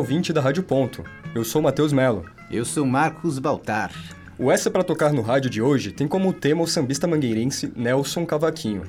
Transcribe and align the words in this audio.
Ouvinte 0.00 0.32
da 0.32 0.40
Rádio 0.40 0.62
Ponto. 0.62 1.04
Eu 1.34 1.44
sou 1.44 1.60
Matheus 1.60 1.92
Melo. 1.92 2.24
Eu 2.50 2.64
sou 2.64 2.86
Marcos 2.86 3.38
Baltar. 3.38 3.92
O 4.38 4.50
Essa 4.50 4.70
para 4.70 4.82
Tocar 4.82 5.12
no 5.12 5.20
Rádio 5.20 5.50
de 5.50 5.60
hoje 5.60 5.92
tem 5.92 6.08
como 6.08 6.32
tema 6.32 6.62
o 6.62 6.66
sambista 6.66 7.06
mangueirense 7.06 7.70
Nelson 7.76 8.24
Cavaquinho. 8.24 8.84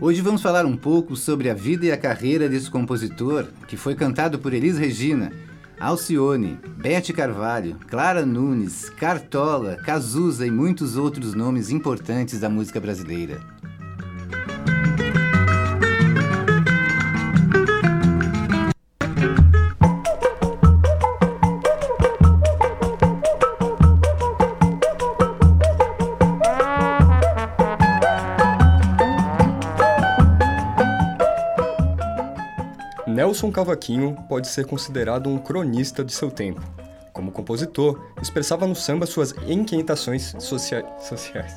Hoje 0.00 0.20
vamos 0.20 0.40
falar 0.40 0.64
um 0.64 0.76
pouco 0.76 1.16
sobre 1.16 1.50
a 1.50 1.54
vida 1.54 1.86
e 1.86 1.90
a 1.90 1.96
carreira 1.96 2.48
desse 2.48 2.70
compositor, 2.70 3.48
que 3.66 3.76
foi 3.76 3.96
cantado 3.96 4.38
por 4.38 4.54
Elis 4.54 4.78
Regina, 4.78 5.32
Alcione, 5.80 6.60
Bete 6.76 7.12
Carvalho, 7.12 7.76
Clara 7.88 8.24
Nunes, 8.24 8.88
Cartola, 8.88 9.78
Cazuza 9.84 10.46
e 10.46 10.50
muitos 10.52 10.96
outros 10.96 11.34
nomes 11.34 11.70
importantes 11.70 12.38
da 12.38 12.48
música 12.48 12.78
brasileira. 12.78 13.40
Nelson 33.42 33.50
Cavaquinho 33.50 34.16
pode 34.28 34.46
ser 34.46 34.64
considerado 34.66 35.28
um 35.28 35.36
cronista 35.36 36.04
de 36.04 36.12
seu 36.12 36.30
tempo. 36.30 36.62
Como 37.12 37.32
compositor, 37.32 38.00
expressava 38.22 38.68
no 38.68 38.74
samba 38.76 39.04
suas 39.04 39.34
inquietações 39.48 40.36
socia 40.38 40.86
sociais. 41.00 41.52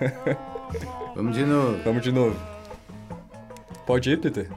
Vamos 1.14 1.36
de 1.36 1.44
novo. 1.44 1.78
Vamos 1.84 2.02
de 2.02 2.10
novo. 2.10 2.34
Pode 3.86 4.10
ir, 4.10 4.20
Peter? 4.20 4.48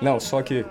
Não, 0.00 0.18
só 0.18 0.40
que. 0.40 0.64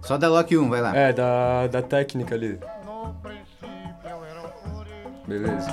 Só 0.00 0.16
da 0.16 0.28
Lock 0.28 0.56
1, 0.56 0.70
vai 0.70 0.80
lá. 0.80 0.96
É, 0.96 1.12
da, 1.12 1.66
da 1.66 1.82
técnica 1.82 2.36
ali. 2.36 2.60
Beleza. 5.26 5.70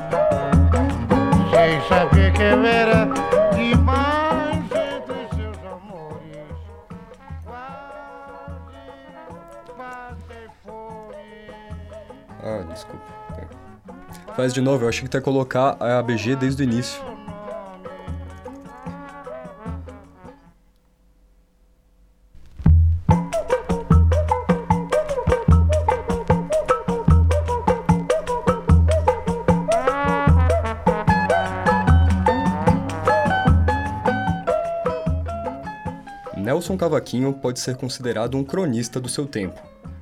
Sem 1.51 1.87
saber 1.87 2.33
que 2.33 2.41
era 2.41 3.05
demais 3.55 4.18
Faz 14.39 14.53
de 14.53 14.61
novo, 14.61 14.85
eu 14.85 14.87
achei 14.87 15.03
que 15.03 15.09
tu 15.09 15.17
ia 15.17 15.21
colocar 15.21 15.75
a 15.81 15.99
ABG 15.99 16.33
desde 16.37 16.61
o 16.61 16.63
início. 16.63 16.97
Nelson 36.37 36.77
Cavaquinho 36.77 37.33
pode 37.33 37.59
ser 37.59 37.75
considerado 37.75 38.37
um 38.37 38.43
cronista 38.45 39.01
do 39.01 39.09
seu 39.09 39.27
tempo. 39.27 39.59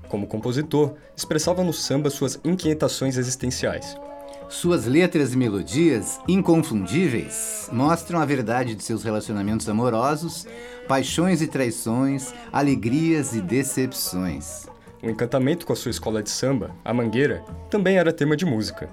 Como 0.08 0.28
compositor, 0.28 0.94
expressava 1.16 1.64
no 1.64 1.74
samba 1.74 2.12
suas 2.12 2.40
inquietações 2.46 3.18
existenciais. 3.18 3.98
Suas 4.50 4.86
letras 4.86 5.34
e 5.34 5.38
melodias, 5.38 6.22
inconfundíveis, 6.26 7.70
mostram 7.72 8.20
a 8.20 8.26
verdade 8.26 8.76
de 8.76 8.84
seus 8.84 9.04
relacionamentos 9.04 9.68
amorosos, 9.68 10.48
paixões 10.88 11.42
e 11.42 11.48
traições, 11.48 12.34
alegrias 12.52 13.36
e 13.36 13.42
decepções. 13.42 14.66
O 15.04 15.10
encantamento 15.10 15.66
com 15.66 15.74
a 15.74 15.76
sua 15.76 15.92
escola 15.92 16.24
de 16.24 16.30
samba, 16.30 16.72
a 16.84 16.94
Mangueira, 16.94 17.44
também 17.70 17.98
era 17.98 18.14
tema 18.14 18.38
de 18.38 18.46
música. 18.46 18.90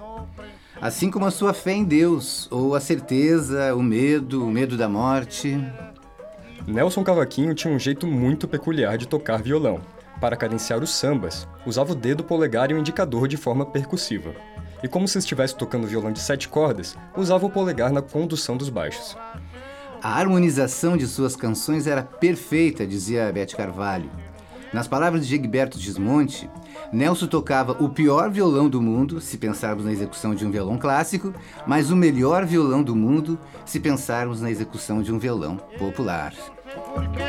Assim 0.79 1.09
como 1.09 1.25
a 1.25 1.31
sua 1.31 1.53
fé 1.53 1.71
em 1.71 1.85
Deus, 1.85 2.49
ou 2.51 2.75
a 2.75 2.81
certeza, 2.81 3.73
o 3.73 3.81
medo, 3.81 4.45
o 4.45 4.51
medo 4.51 4.75
da 4.75 4.89
morte. 4.89 5.57
Nelson 6.67 7.01
Cavaquinho 7.01 7.55
tinha 7.55 7.73
um 7.73 7.79
jeito 7.79 8.05
muito 8.05 8.45
peculiar 8.45 8.97
de 8.97 9.07
tocar 9.07 9.41
violão. 9.41 9.79
Para 10.19 10.35
cadenciar 10.35 10.83
os 10.83 10.93
sambas, 10.93 11.47
usava 11.65 11.93
o 11.93 11.95
dedo 11.95 12.25
polegar 12.25 12.71
e 12.71 12.73
o 12.73 12.77
indicador 12.77 13.27
de 13.27 13.37
forma 13.37 13.65
percussiva. 13.65 14.35
E 14.85 14.87
como 14.87 15.07
se 15.07 15.17
estivesse 15.17 15.55
tocando 15.55 15.87
violão 15.87 16.11
de 16.11 16.19
sete 16.19 16.47
cordas, 16.47 16.95
usava 17.17 17.43
o 17.43 17.49
polegar 17.49 17.91
na 17.91 18.03
condução 18.03 18.55
dos 18.55 18.69
baixos. 18.69 19.17
A 19.99 20.09
harmonização 20.09 20.95
de 20.95 21.07
suas 21.07 21.35
canções 21.35 21.87
era 21.87 22.03
perfeita, 22.03 22.85
dizia 22.85 23.31
Bete 23.33 23.55
Carvalho. 23.55 24.11
Nas 24.71 24.87
palavras 24.87 25.25
de 25.25 25.33
Egberto 25.33 25.79
Gismonte, 25.79 26.47
Nelson 26.93 27.25
tocava 27.25 27.71
o 27.83 27.89
pior 27.89 28.29
violão 28.29 28.69
do 28.69 28.79
mundo, 28.79 29.19
se 29.19 29.39
pensarmos 29.39 29.85
na 29.85 29.91
execução 29.91 30.35
de 30.35 30.45
um 30.45 30.51
violão 30.51 30.77
clássico, 30.77 31.33
mas 31.65 31.89
o 31.89 31.95
melhor 31.95 32.45
violão 32.45 32.83
do 32.83 32.95
mundo, 32.95 33.39
se 33.65 33.79
pensarmos 33.79 34.39
na 34.39 34.51
execução 34.51 35.01
de 35.01 35.11
um 35.11 35.17
violão 35.17 35.57
popular. 35.79 36.31
Porque 36.93 37.23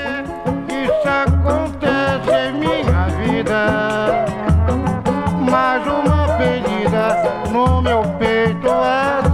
isso 0.84 1.08
acontece 1.08 2.30
em 2.30 2.52
minha 2.52 3.06
vida. 3.24 4.26
Mas 5.50 5.86
uma 5.86 6.25
ferida 6.36 7.42
no 7.50 7.80
meu 7.80 8.02
peito 8.18 8.68
é 8.68 9.25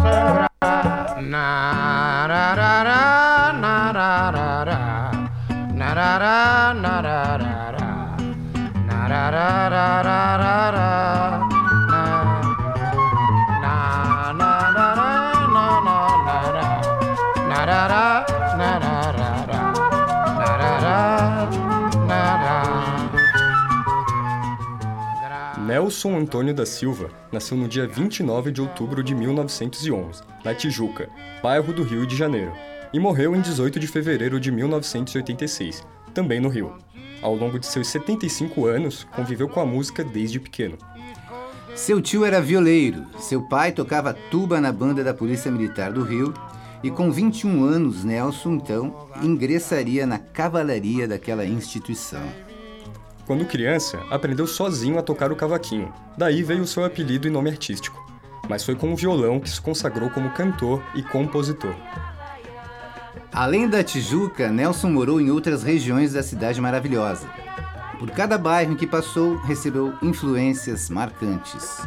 Nelson 25.82 26.16
Antônio 26.16 26.54
da 26.54 26.64
Silva 26.64 27.10
nasceu 27.32 27.56
no 27.56 27.66
dia 27.66 27.88
29 27.88 28.52
de 28.52 28.60
outubro 28.60 29.02
de 29.02 29.16
1911, 29.16 30.22
na 30.44 30.54
Tijuca, 30.54 31.08
bairro 31.42 31.72
do 31.72 31.82
Rio 31.82 32.06
de 32.06 32.14
Janeiro, 32.14 32.52
e 32.92 33.00
morreu 33.00 33.34
em 33.34 33.40
18 33.40 33.80
de 33.80 33.88
fevereiro 33.88 34.38
de 34.38 34.52
1986, 34.52 35.84
também 36.14 36.38
no 36.38 36.48
Rio. 36.48 36.76
Ao 37.20 37.34
longo 37.34 37.58
de 37.58 37.66
seus 37.66 37.88
75 37.88 38.64
anos, 38.64 39.08
conviveu 39.16 39.48
com 39.48 39.58
a 39.58 39.66
música 39.66 40.04
desde 40.04 40.38
pequeno. 40.38 40.78
Seu 41.74 42.00
tio 42.00 42.24
era 42.24 42.40
violeiro, 42.40 43.04
seu 43.18 43.42
pai 43.48 43.72
tocava 43.72 44.14
tuba 44.30 44.60
na 44.60 44.70
banda 44.70 45.02
da 45.02 45.12
Polícia 45.12 45.50
Militar 45.50 45.90
do 45.92 46.04
Rio 46.04 46.32
e 46.80 46.92
com 46.92 47.10
21 47.10 47.64
anos, 47.64 48.04
Nelson, 48.04 48.52
então, 48.52 49.08
ingressaria 49.20 50.06
na 50.06 50.20
cavalaria 50.20 51.08
daquela 51.08 51.44
instituição. 51.44 52.51
Quando 53.26 53.46
criança, 53.46 54.00
aprendeu 54.10 54.46
sozinho 54.46 54.98
a 54.98 55.02
tocar 55.02 55.30
o 55.30 55.36
cavaquinho, 55.36 55.92
daí 56.18 56.42
veio 56.42 56.62
o 56.62 56.66
seu 56.66 56.84
apelido 56.84 57.28
e 57.28 57.30
nome 57.30 57.50
artístico. 57.50 58.04
Mas 58.48 58.64
foi 58.64 58.74
com 58.74 58.92
o 58.92 58.96
violão 58.96 59.38
que 59.38 59.48
se 59.48 59.60
consagrou 59.60 60.10
como 60.10 60.30
cantor 60.30 60.82
e 60.94 61.02
compositor. 61.02 61.74
Além 63.32 63.68
da 63.68 63.82
Tijuca, 63.82 64.50
Nelson 64.50 64.90
morou 64.90 65.20
em 65.20 65.30
outras 65.30 65.62
regiões 65.62 66.12
da 66.12 66.22
cidade 66.22 66.60
maravilhosa. 66.60 67.26
Por 67.98 68.10
cada 68.10 68.36
bairro 68.36 68.72
em 68.72 68.76
que 68.76 68.86
passou, 68.86 69.36
recebeu 69.36 69.94
influências 70.02 70.90
marcantes. 70.90 71.80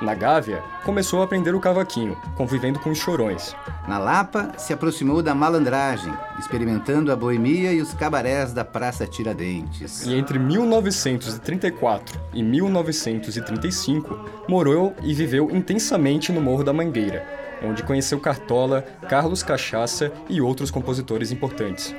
Na 0.00 0.14
Gávea, 0.14 0.62
começou 0.84 1.22
a 1.22 1.24
aprender 1.24 1.54
o 1.54 1.60
cavaquinho, 1.60 2.16
convivendo 2.36 2.78
com 2.78 2.90
os 2.90 2.98
chorões. 2.98 3.56
Na 3.88 3.98
Lapa, 3.98 4.52
se 4.58 4.72
aproximou 4.72 5.22
da 5.22 5.34
malandragem, 5.34 6.12
experimentando 6.38 7.10
a 7.10 7.16
boemia 7.16 7.72
e 7.72 7.80
os 7.80 7.94
cabarés 7.94 8.52
da 8.52 8.62
Praça 8.62 9.06
Tiradentes. 9.06 10.04
E 10.04 10.14
entre 10.14 10.38
1934 10.38 12.20
e 12.34 12.42
1935, 12.42 14.18
morou 14.46 14.94
e 15.02 15.14
viveu 15.14 15.50
intensamente 15.50 16.30
no 16.30 16.42
Morro 16.42 16.62
da 16.62 16.74
Mangueira, 16.74 17.26
onde 17.62 17.82
conheceu 17.82 18.20
Cartola, 18.20 18.82
Carlos 19.08 19.42
Cachaça 19.42 20.12
e 20.28 20.42
outros 20.42 20.70
compositores 20.70 21.32
importantes. 21.32 21.94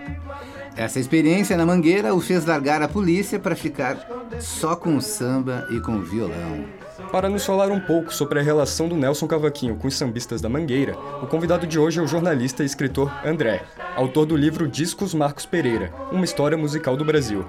Essa 0.76 1.00
experiência 1.00 1.58
na 1.58 1.66
Mangueira 1.66 2.14
o 2.14 2.22
fez 2.22 2.46
largar 2.46 2.84
a 2.84 2.88
polícia 2.88 3.40
para 3.40 3.56
ficar 3.56 3.98
só 4.40 4.76
com 4.76 4.96
o 4.96 5.02
samba 5.02 5.68
e 5.72 5.80
com 5.80 5.96
o 5.96 6.04
violão. 6.04 6.64
Para 7.12 7.30
nos 7.30 7.46
falar 7.46 7.70
um 7.70 7.80
pouco 7.80 8.14
sobre 8.14 8.40
a 8.40 8.44
relação 8.44 8.90
do 8.90 8.96
Nelson 8.96 9.28
Cavaquinho 9.28 9.76
com 9.76 9.88
os 9.88 9.96
sambistas 9.96 10.42
da 10.42 10.50
Mangueira, 10.50 10.98
o 11.22 11.28
convidado 11.28 11.68
de 11.68 11.78
hoje 11.80 12.00
é 12.00 12.02
o 12.02 12.08
jornalista 12.08 12.64
e 12.64 12.66
escritor 12.66 13.12
André, 13.24 13.64
autor 13.96 14.26
do 14.26 14.36
livro 14.36 14.68
Discos 14.68 15.14
Marcos 15.14 15.46
Pereira, 15.46 15.94
uma 16.12 16.26
história 16.26 16.58
musical 16.58 16.98
do 16.98 17.06
Brasil. 17.06 17.46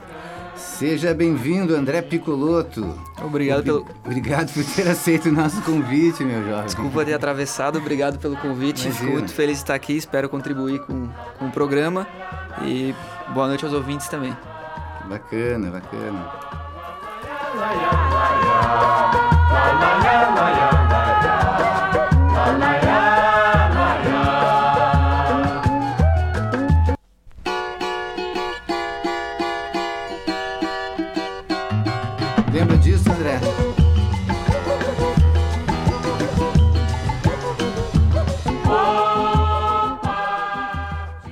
Seja 0.55 1.15
bem-vindo, 1.15 1.75
André 1.75 2.03
Picoloto. 2.03 2.95
Obrigado 3.23 3.63
pelo. 3.63 3.87
Obrigado 4.05 4.53
por 4.53 4.65
ter 4.65 4.89
aceito 4.89 5.29
o 5.29 5.33
nosso 5.33 5.63
convite, 5.63 6.25
meu 6.25 6.43
jovem. 6.45 6.65
Desculpa 6.65 7.05
ter 7.05 7.15
atravessado, 7.15 7.79
obrigado 7.79 8.19
pelo 8.19 8.37
convite. 8.37 8.83
Imagina. 8.83 8.95
Fico 8.95 9.13
muito 9.13 9.33
feliz 9.33 9.59
de 9.59 9.63
estar 9.63 9.75
aqui, 9.75 9.97
espero 9.97 10.29
contribuir 10.29 10.81
com, 10.81 11.09
com 11.39 11.47
o 11.47 11.51
programa. 11.51 12.07
E 12.63 12.95
boa 13.33 13.47
noite 13.47 13.65
aos 13.65 13.73
ouvintes 13.73 14.09
também. 14.09 14.37
Bacana, 15.09 15.71
bacana. 15.71 16.49
Lembra 32.53 32.77
disso, 32.79 33.09
André? 33.13 33.39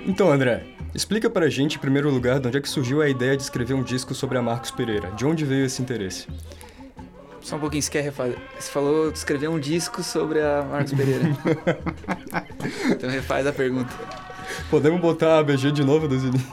Então, 0.06 0.30
André, 0.30 0.62
explica 0.94 1.28
pra 1.28 1.48
gente, 1.48 1.76
em 1.76 1.80
primeiro 1.80 2.10
lugar, 2.10 2.38
de 2.38 2.46
onde 2.46 2.58
é 2.58 2.60
que 2.60 2.68
surgiu 2.68 3.02
a 3.02 3.08
ideia 3.08 3.36
de 3.36 3.42
escrever 3.42 3.74
um 3.74 3.82
disco 3.82 4.14
sobre 4.14 4.38
a 4.38 4.42
Marcos 4.42 4.70
Pereira. 4.70 5.10
De 5.12 5.26
onde 5.26 5.44
veio 5.44 5.66
esse 5.66 5.82
interesse? 5.82 6.28
Só 7.46 7.54
um 7.54 7.60
pouquinho, 7.60 7.80
você 7.80 7.88
quer 7.92 8.00
refazer? 8.00 8.36
Você 8.58 8.72
falou 8.72 9.12
de 9.12 9.18
escrever 9.18 9.46
um 9.46 9.60
disco 9.60 10.02
sobre 10.02 10.40
a 10.40 10.64
Marcos 10.64 10.92
Pereira. 10.92 11.26
então 12.90 13.08
refaz 13.08 13.46
a 13.46 13.52
pergunta. 13.52 13.94
Podemos 14.68 15.00
botar 15.00 15.36
a 15.36 15.38
ABG 15.38 15.70
de 15.70 15.84
novo 15.84 16.08
dos 16.08 16.24
inícios? 16.24 16.52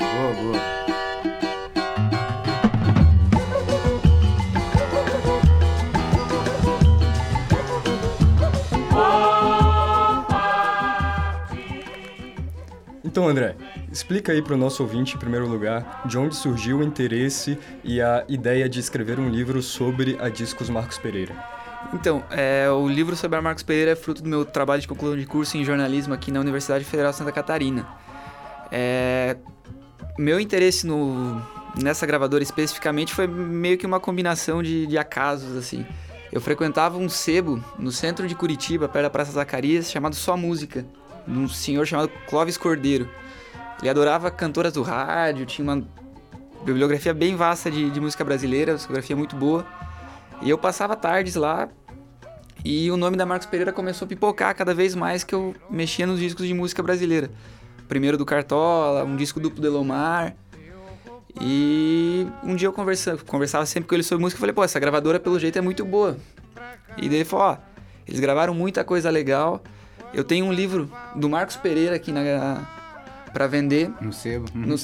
Boa, 0.00 0.34
boa. 0.34 0.72
Então, 13.02 13.26
André, 13.26 13.56
explica 13.92 14.32
aí 14.32 14.40
pro 14.40 14.56
nosso 14.56 14.82
ouvinte, 14.82 15.14
em 15.14 15.18
primeiro 15.18 15.46
lugar, 15.46 16.02
de 16.06 16.16
onde 16.16 16.34
surgiu 16.34 16.78
o 16.78 16.82
interesse 16.82 17.58
e 17.84 18.00
a 18.00 18.24
ideia 18.26 18.68
de 18.68 18.80
escrever 18.80 19.20
um 19.20 19.28
livro 19.28 19.62
sobre 19.62 20.16
a 20.18 20.30
Discos 20.30 20.70
Marcos 20.70 20.96
Pereira. 20.96 21.36
Então, 21.92 22.24
é, 22.30 22.70
o 22.70 22.88
livro 22.88 23.14
sobre 23.14 23.38
a 23.38 23.42
Marcos 23.42 23.62
Pereira 23.62 23.90
é 23.90 23.96
fruto 23.96 24.22
do 24.22 24.28
meu 24.28 24.44
trabalho 24.46 24.80
de 24.80 24.88
conclusão 24.88 25.16
de 25.16 25.26
curso 25.26 25.58
em 25.58 25.64
jornalismo 25.64 26.14
aqui 26.14 26.30
na 26.30 26.40
Universidade 26.40 26.84
Federal 26.84 27.12
de 27.12 27.18
Santa 27.18 27.32
Catarina. 27.32 27.86
É, 28.70 29.36
meu 30.18 30.40
interesse 30.40 30.86
no, 30.86 31.42
nessa 31.80 32.06
gravadora 32.06 32.42
especificamente 32.42 33.12
foi 33.12 33.26
meio 33.26 33.76
que 33.76 33.84
uma 33.84 34.00
combinação 34.00 34.62
de, 34.62 34.86
de 34.86 34.96
acasos, 34.96 35.54
assim. 35.54 35.84
Eu 36.32 36.40
frequentava 36.40 36.96
um 36.96 37.10
sebo 37.10 37.62
no 37.78 37.92
centro 37.92 38.26
de 38.26 38.34
Curitiba, 38.34 38.88
perto 38.88 39.04
da 39.04 39.10
Praça 39.10 39.32
Zacarias, 39.32 39.90
chamado 39.90 40.14
Só 40.14 40.34
Música, 40.34 40.86
de 41.26 41.38
um 41.38 41.46
senhor 41.46 41.86
chamado 41.86 42.10
Clóvis 42.26 42.56
Cordeiro. 42.56 43.06
Ele 43.82 43.90
adorava 43.90 44.30
cantoras 44.30 44.72
do 44.72 44.82
rádio, 44.82 45.44
tinha 45.44 45.64
uma 45.64 45.84
bibliografia 46.64 47.12
bem 47.12 47.34
vasta 47.34 47.68
de, 47.68 47.90
de 47.90 48.00
música 48.00 48.22
brasileira, 48.24 48.76
discografia 48.76 49.16
muito 49.16 49.34
boa. 49.34 49.66
E 50.40 50.48
eu 50.48 50.56
passava 50.56 50.94
tardes 50.94 51.34
lá 51.34 51.68
e 52.64 52.88
o 52.92 52.96
nome 52.96 53.16
da 53.16 53.26
Marcos 53.26 53.48
Pereira 53.48 53.72
começou 53.72 54.06
a 54.06 54.08
pipocar 54.08 54.54
cada 54.54 54.72
vez 54.72 54.94
mais 54.94 55.24
que 55.24 55.34
eu 55.34 55.52
mexia 55.68 56.06
nos 56.06 56.20
discos 56.20 56.46
de 56.46 56.54
música 56.54 56.80
brasileira. 56.80 57.28
Primeiro 57.88 58.16
do 58.16 58.24
Cartola, 58.24 59.02
um 59.02 59.16
disco 59.16 59.40
duplo 59.40 59.60
do 59.60 59.66
Elomar. 59.66 60.36
E 61.40 62.24
um 62.44 62.54
dia 62.54 62.68
eu 62.68 62.72
conversava, 62.72 63.66
sempre 63.66 63.88
com 63.88 63.96
ele 63.96 64.04
sobre 64.04 64.22
música 64.22 64.38
e 64.38 64.40
falei, 64.40 64.54
pô, 64.54 64.62
essa 64.62 64.78
gravadora 64.78 65.18
pelo 65.18 65.40
jeito 65.40 65.58
é 65.58 65.60
muito 65.60 65.84
boa. 65.84 66.16
E 66.96 67.08
daí 67.08 67.18
ele 67.18 67.24
falou, 67.24 67.46
ó, 67.46 67.56
eles 68.06 68.20
gravaram 68.20 68.54
muita 68.54 68.84
coisa 68.84 69.10
legal. 69.10 69.60
Eu 70.14 70.22
tenho 70.22 70.46
um 70.46 70.52
livro 70.52 70.88
do 71.16 71.28
Marcos 71.28 71.56
Pereira 71.56 71.96
aqui 71.96 72.12
na 72.12 72.81
para 73.32 73.46
vender. 73.46 73.90
No 74.00 74.12
sebo. 74.12 74.46
Hum. 74.54 74.66
No, 74.66 74.76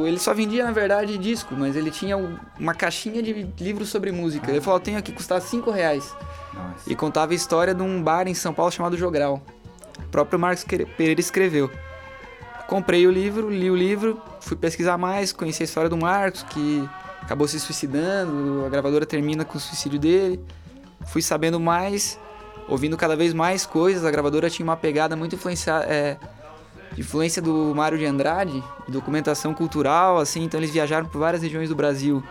no- 0.00 0.06
ele 0.06 0.18
só 0.18 0.34
vendia, 0.34 0.64
na 0.64 0.72
verdade, 0.72 1.16
disco, 1.18 1.54
mas 1.56 1.76
ele 1.76 1.90
tinha 1.90 2.16
um- 2.16 2.36
uma 2.58 2.74
caixinha 2.74 3.22
de 3.22 3.46
livros 3.60 3.88
sobre 3.88 4.10
música. 4.12 4.50
Ele 4.50 4.60
falou, 4.60 4.80
tenho 4.80 4.98
aqui, 4.98 5.12
custar 5.12 5.40
5 5.40 5.70
reais. 5.70 6.14
Nossa. 6.52 6.90
E 6.90 6.94
contava 6.94 7.32
a 7.32 7.34
história 7.34 7.74
de 7.74 7.82
um 7.82 8.02
bar 8.02 8.26
em 8.28 8.34
São 8.34 8.52
Paulo 8.54 8.70
chamado 8.72 8.96
Jogral. 8.96 9.42
O 9.98 10.08
próprio 10.08 10.38
Marcos 10.38 10.64
Pereira 10.64 11.20
escreveu. 11.20 11.70
Comprei 12.66 13.06
o 13.06 13.10
livro, 13.10 13.50
li 13.50 13.70
o 13.70 13.76
livro, 13.76 14.20
fui 14.40 14.56
pesquisar 14.56 14.96
mais, 14.96 15.32
conheci 15.32 15.62
a 15.62 15.64
história 15.64 15.88
do 15.90 15.96
Marcos, 15.96 16.42
que 16.44 16.88
acabou 17.20 17.46
se 17.46 17.60
suicidando, 17.60 18.64
a 18.66 18.68
gravadora 18.68 19.04
termina 19.04 19.44
com 19.44 19.58
o 19.58 19.60
suicídio 19.60 19.98
dele. 19.98 20.40
Fui 21.06 21.20
sabendo 21.20 21.60
mais, 21.60 22.18
ouvindo 22.68 22.96
cada 22.96 23.14
vez 23.14 23.34
mais 23.34 23.66
coisas. 23.66 24.04
A 24.04 24.10
gravadora 24.10 24.48
tinha 24.48 24.64
uma 24.64 24.76
pegada 24.76 25.14
muito 25.14 25.34
influenciada, 25.34 25.84
é, 25.84 26.16
influência 26.96 27.40
do 27.42 27.72
Mário 27.74 27.98
de 27.98 28.04
Andrade, 28.06 28.62
de 28.86 28.92
documentação 28.92 29.52
cultural, 29.54 30.18
assim. 30.18 30.42
Então 30.44 30.60
eles 30.60 30.70
viajaram 30.70 31.06
por 31.06 31.18
várias 31.18 31.42
regiões 31.42 31.68
do 31.68 31.74
Brasil 31.74 32.22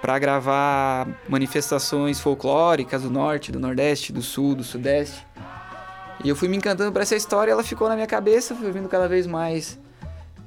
para 0.00 0.18
gravar 0.18 1.08
manifestações 1.28 2.20
folclóricas 2.20 3.02
do 3.02 3.10
norte, 3.10 3.50
do 3.50 3.58
nordeste, 3.58 4.12
do 4.12 4.22
sul, 4.22 4.54
do 4.54 4.62
sudeste. 4.64 5.24
E 6.24 6.28
eu 6.28 6.36
fui 6.36 6.48
me 6.48 6.56
encantando 6.56 6.92
por 6.92 7.02
essa 7.02 7.14
história, 7.16 7.52
ela 7.52 7.62
ficou 7.62 7.88
na 7.88 7.94
minha 7.94 8.06
cabeça, 8.06 8.54
fui 8.54 8.66
ouvindo 8.66 8.88
cada 8.88 9.06
vez 9.08 9.26
mais 9.26 9.78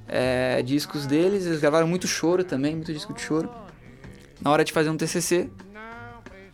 é, 0.08 0.62
discos 0.63 1.06
deles. 1.06 1.46
Eles 1.46 1.60
gravaram 1.60 1.88
muito 1.88 2.08
choro 2.08 2.44
também, 2.44 2.75
muito 2.75 2.92
disco 2.94 3.13
de 3.13 3.22
choro. 3.22 3.50
Na 4.42 4.50
hora 4.52 4.63
de 4.63 4.72
fazer 4.72 4.90
um 4.90 4.98
TCC, 4.98 5.50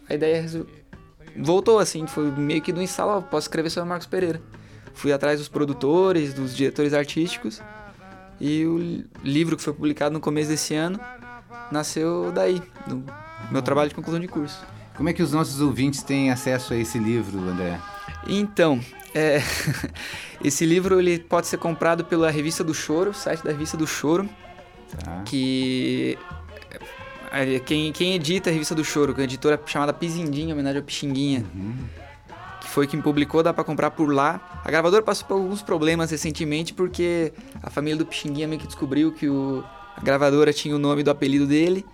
a 0.10 0.14
ideia 0.14 0.42
resol- 0.42 0.66
voltou 1.38 1.80
assim, 1.80 2.06
foi 2.08 2.26
meio 2.32 2.62
que 2.62 2.72
do 2.74 2.82
instalo, 2.82 3.12
ó, 3.12 3.22
posso 3.22 3.46
escrever 3.46 3.70
sobre 3.70 3.88
Marcos 3.90 4.08
Pereira. 4.08 4.42
Fui 4.96 5.12
atrás 5.14 5.40
dos 5.40 5.48
produtores, 5.48 6.34
dos 6.34 6.56
diretores 6.56 6.94
artísticos, 6.94 7.62
e 8.42 8.66
o 8.66 8.78
li- 8.78 9.06
livro 9.24 9.56
que 9.56 9.62
foi 9.64 9.74
publicado 9.74 10.14
no 10.14 10.20
começo 10.20 10.50
desse 10.50 10.74
ano 10.74 11.00
nasceu 11.72 12.32
daí, 12.34 12.62
do 12.88 13.04
meu 13.52 13.62
trabalho 13.62 13.90
de 13.90 13.96
conclusão 13.96 14.20
de 14.20 14.28
curso. 14.28 14.60
Como 14.96 15.10
é 15.10 15.14
que 15.14 15.22
os 15.22 15.32
nossos 15.34 15.60
ouvintes 15.62 16.02
têm 16.04 16.32
acesso 16.32 16.74
a 16.74 16.78
esse 16.78 16.98
livro, 16.98 17.38
André? 17.40 17.80
Então, 18.28 18.80
é, 19.14 19.42
esse 20.44 20.66
livro 20.66 21.00
ele 21.00 21.20
pode 21.20 21.48
ser 21.48 21.58
comprado 21.58 22.06
pela 22.06 22.32
Revista 22.32 22.64
do 22.64 22.74
Choro, 22.74 23.14
site 23.14 23.44
da 23.44 23.52
Revista 23.52 23.76
do 23.78 23.86
Choro, 23.86 24.30
Tá. 25.04 25.24
que 25.26 26.18
é, 27.32 27.60
quem, 27.60 27.92
quem 27.92 28.14
edita 28.14 28.50
a 28.50 28.54
Revista 28.54 28.74
do 28.74 28.84
Choro, 28.86 29.14
que 29.14 29.20
é 29.20 29.24
uma 29.24 29.26
editora 29.26 29.60
chamada 29.66 29.92
Pisindinha, 29.92 30.50
em 30.50 30.54
homenagem 30.54 30.78
ao 30.80 30.86
Pixinguinha, 30.86 31.44
que 31.44 32.05
foi 32.76 32.86
quem 32.86 33.02
publicou, 33.02 33.42
dá 33.42 33.54
pra 33.54 33.64
comprar 33.64 33.92
por 33.92 34.14
lá. 34.14 34.62
A 34.62 34.70
gravadora 34.70 35.02
passou 35.02 35.26
por 35.26 35.36
alguns 35.36 35.62
problemas 35.62 36.12
recentemente 36.12 36.74
porque 36.74 37.32
a 37.64 37.70
família 37.70 37.98
do 37.98 38.06
Pixinguinha 38.06 38.50
meio 38.50 38.60
que 38.60 38.68
descobriu 38.68 39.14
que 39.14 39.30
o, 39.30 39.64
a 39.96 40.02
gravadora 40.02 40.52
tinha 40.52 40.76
o 40.76 40.78
nome 40.78 41.02
do 41.02 41.10
apelido 41.10 41.48
dele, 41.48 41.86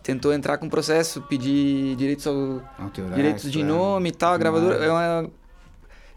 tentou 0.00 0.32
entrar 0.32 0.58
com 0.58 0.68
processo, 0.68 1.22
pedir 1.22 1.96
direitos 1.96 2.24
ao, 2.28 2.62
Autorais, 2.78 3.16
direitos 3.16 3.50
de 3.50 3.58
tá? 3.58 3.64
nome 3.64 4.10
e 4.10 4.12
tal. 4.12 4.32
A 4.32 4.38
gravadora 4.38 4.76
é 4.76 4.92
uma 4.92 5.30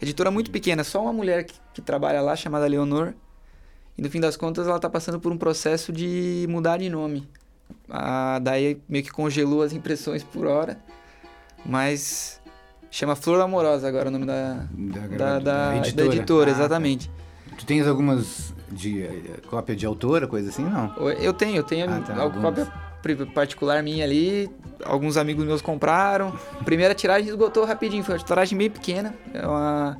editora 0.00 0.30
muito 0.30 0.52
pequena, 0.52 0.84
só 0.84 1.02
uma 1.02 1.12
mulher 1.12 1.42
que, 1.42 1.54
que 1.74 1.82
trabalha 1.82 2.20
lá, 2.20 2.36
chamada 2.36 2.64
Leonor. 2.68 3.12
E 3.98 4.02
no 4.02 4.08
fim 4.08 4.20
das 4.20 4.36
contas 4.36 4.68
ela 4.68 4.78
tá 4.78 4.88
passando 4.88 5.18
por 5.18 5.32
um 5.32 5.36
processo 5.36 5.92
de 5.92 6.46
mudar 6.48 6.76
de 6.76 6.88
nome. 6.88 7.28
Ah, 7.90 8.38
daí 8.40 8.80
meio 8.88 9.02
que 9.02 9.10
congelou 9.10 9.62
as 9.62 9.72
impressões 9.72 10.22
por 10.22 10.46
hora. 10.46 10.78
Mas 11.64 12.40
chama 12.90 13.14
Flor 13.16 13.40
Amorosa 13.40 13.86
agora 13.88 14.08
o 14.08 14.10
nome 14.10 14.26
da, 14.26 14.64
Da, 14.72 15.06
da, 15.16 15.38
da, 15.38 15.76
editora. 15.78 16.06
editora, 16.14 16.50
Ah, 16.50 16.54
tá. 16.54 16.60
exatamente. 16.60 17.10
Tu 17.58 17.64
tens 17.66 17.86
algumas 17.86 18.54
de 18.70 19.02
eh, 19.02 19.40
cópia 19.48 19.74
de 19.76 19.86
autora, 19.86 20.26
coisa 20.26 20.48
assim, 20.50 20.64
não? 20.64 20.94
Eu 21.18 21.32
tenho, 21.32 21.56
eu 21.56 21.62
tenho 21.62 21.88
Ah, 21.90 22.00
tá, 22.00 22.14
cópia 22.30 22.66
particular 23.34 23.82
minha 23.82 24.04
ali. 24.04 24.50
Alguns 24.84 25.16
amigos 25.16 25.44
meus 25.44 25.62
compraram. 25.62 26.32
Primeira 26.64 26.94
tiragem 26.94 27.28
esgotou 27.28 27.64
rapidinho, 27.64 28.02
foi 28.04 28.16
uma 28.16 28.24
tiragem 28.24 28.58
bem 28.58 28.68
pequena. 28.70 29.14
É 29.32 29.46
uma. 29.46 29.96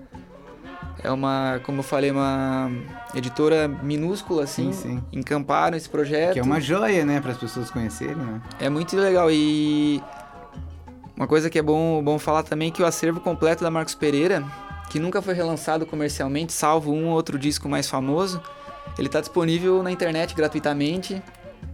É 1.04 1.10
uma, 1.10 1.60
como 1.62 1.80
eu 1.80 1.82
falei, 1.84 2.10
uma 2.10 2.68
editora 3.14 3.68
minúscula, 3.68 4.42
assim. 4.44 4.72
Sim, 4.72 4.98
sim. 4.98 5.02
Encamparam 5.12 5.76
esse 5.76 5.88
projeto. 5.88 6.32
Que 6.32 6.40
é 6.40 6.42
uma 6.42 6.60
joia, 6.60 7.04
né, 7.04 7.20
para 7.20 7.30
as 7.32 7.38
pessoas 7.38 7.70
conhecerem, 7.70 8.16
né? 8.16 8.40
É 8.58 8.68
muito 8.68 8.96
legal 8.96 9.30
e 9.30 10.02
uma 11.16 11.26
coisa 11.26 11.48
que 11.48 11.58
é 11.58 11.62
bom, 11.62 12.02
bom 12.02 12.18
falar 12.18 12.42
também 12.42 12.68
é 12.68 12.70
que 12.70 12.82
o 12.82 12.86
acervo 12.86 13.20
completo 13.20 13.64
da 13.64 13.70
Marcos 13.70 13.94
Pereira, 13.94 14.44
que 14.90 15.00
nunca 15.00 15.22
foi 15.22 15.34
relançado 15.34 15.86
comercialmente, 15.86 16.52
salvo 16.52 16.92
um 16.92 17.08
ou 17.08 17.14
outro 17.14 17.38
disco 17.38 17.68
mais 17.68 17.88
famoso, 17.88 18.40
ele 18.98 19.08
está 19.08 19.20
disponível 19.20 19.82
na 19.82 19.90
internet 19.90 20.34
gratuitamente, 20.34 21.22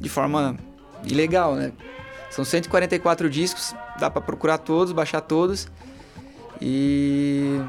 de 0.01 0.09
forma 0.09 0.57
ilegal, 1.05 1.55
né? 1.55 1.73
São 2.31 2.45
144 2.45 3.29
discos, 3.29 3.75
dá 3.99 4.09
para 4.09 4.23
procurar 4.23 4.59
todos, 4.59 4.93
baixar 4.93 5.21
todos 5.21 5.69
e 6.61 7.61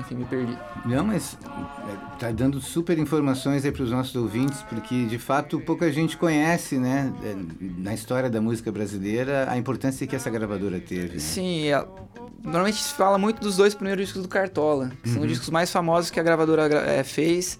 enfim, 0.00 0.14
me 0.16 0.24
perdi. 0.24 0.56
Não, 0.84 1.04
mas 1.04 1.36
é, 1.88 2.18
tá 2.18 2.30
dando 2.32 2.60
super 2.60 2.98
informações 2.98 3.64
aí 3.64 3.70
para 3.72 3.82
os 3.82 3.90
nossos 3.90 4.14
ouvintes, 4.16 4.62
porque 4.68 5.04
de 5.06 5.18
fato 5.18 5.60
pouca 5.60 5.92
gente 5.92 6.16
conhece, 6.16 6.76
né, 6.78 7.12
é, 7.22 7.36
na 7.78 7.94
história 7.94 8.28
da 8.28 8.40
música 8.40 8.72
brasileira, 8.72 9.46
a 9.50 9.56
importância 9.56 10.06
que 10.06 10.16
essa 10.16 10.30
gravadora 10.30 10.80
teve. 10.80 11.14
Né? 11.14 11.18
Sim, 11.20 11.66
é- 11.68 11.84
normalmente 12.42 12.78
se 12.82 12.94
fala 12.94 13.18
muito 13.18 13.40
dos 13.40 13.56
dois 13.56 13.74
primeiros 13.74 14.04
discos 14.06 14.22
do 14.22 14.28
Cartola, 14.28 14.90
que 15.02 15.08
são 15.10 15.22
os 15.22 15.28
discos 15.28 15.50
mais 15.50 15.70
famosos 15.70 16.10
que 16.10 16.18
a 16.18 16.22
gravadora 16.22 16.68
gra- 16.68 16.86
eh, 16.86 17.04
fez. 17.04 17.58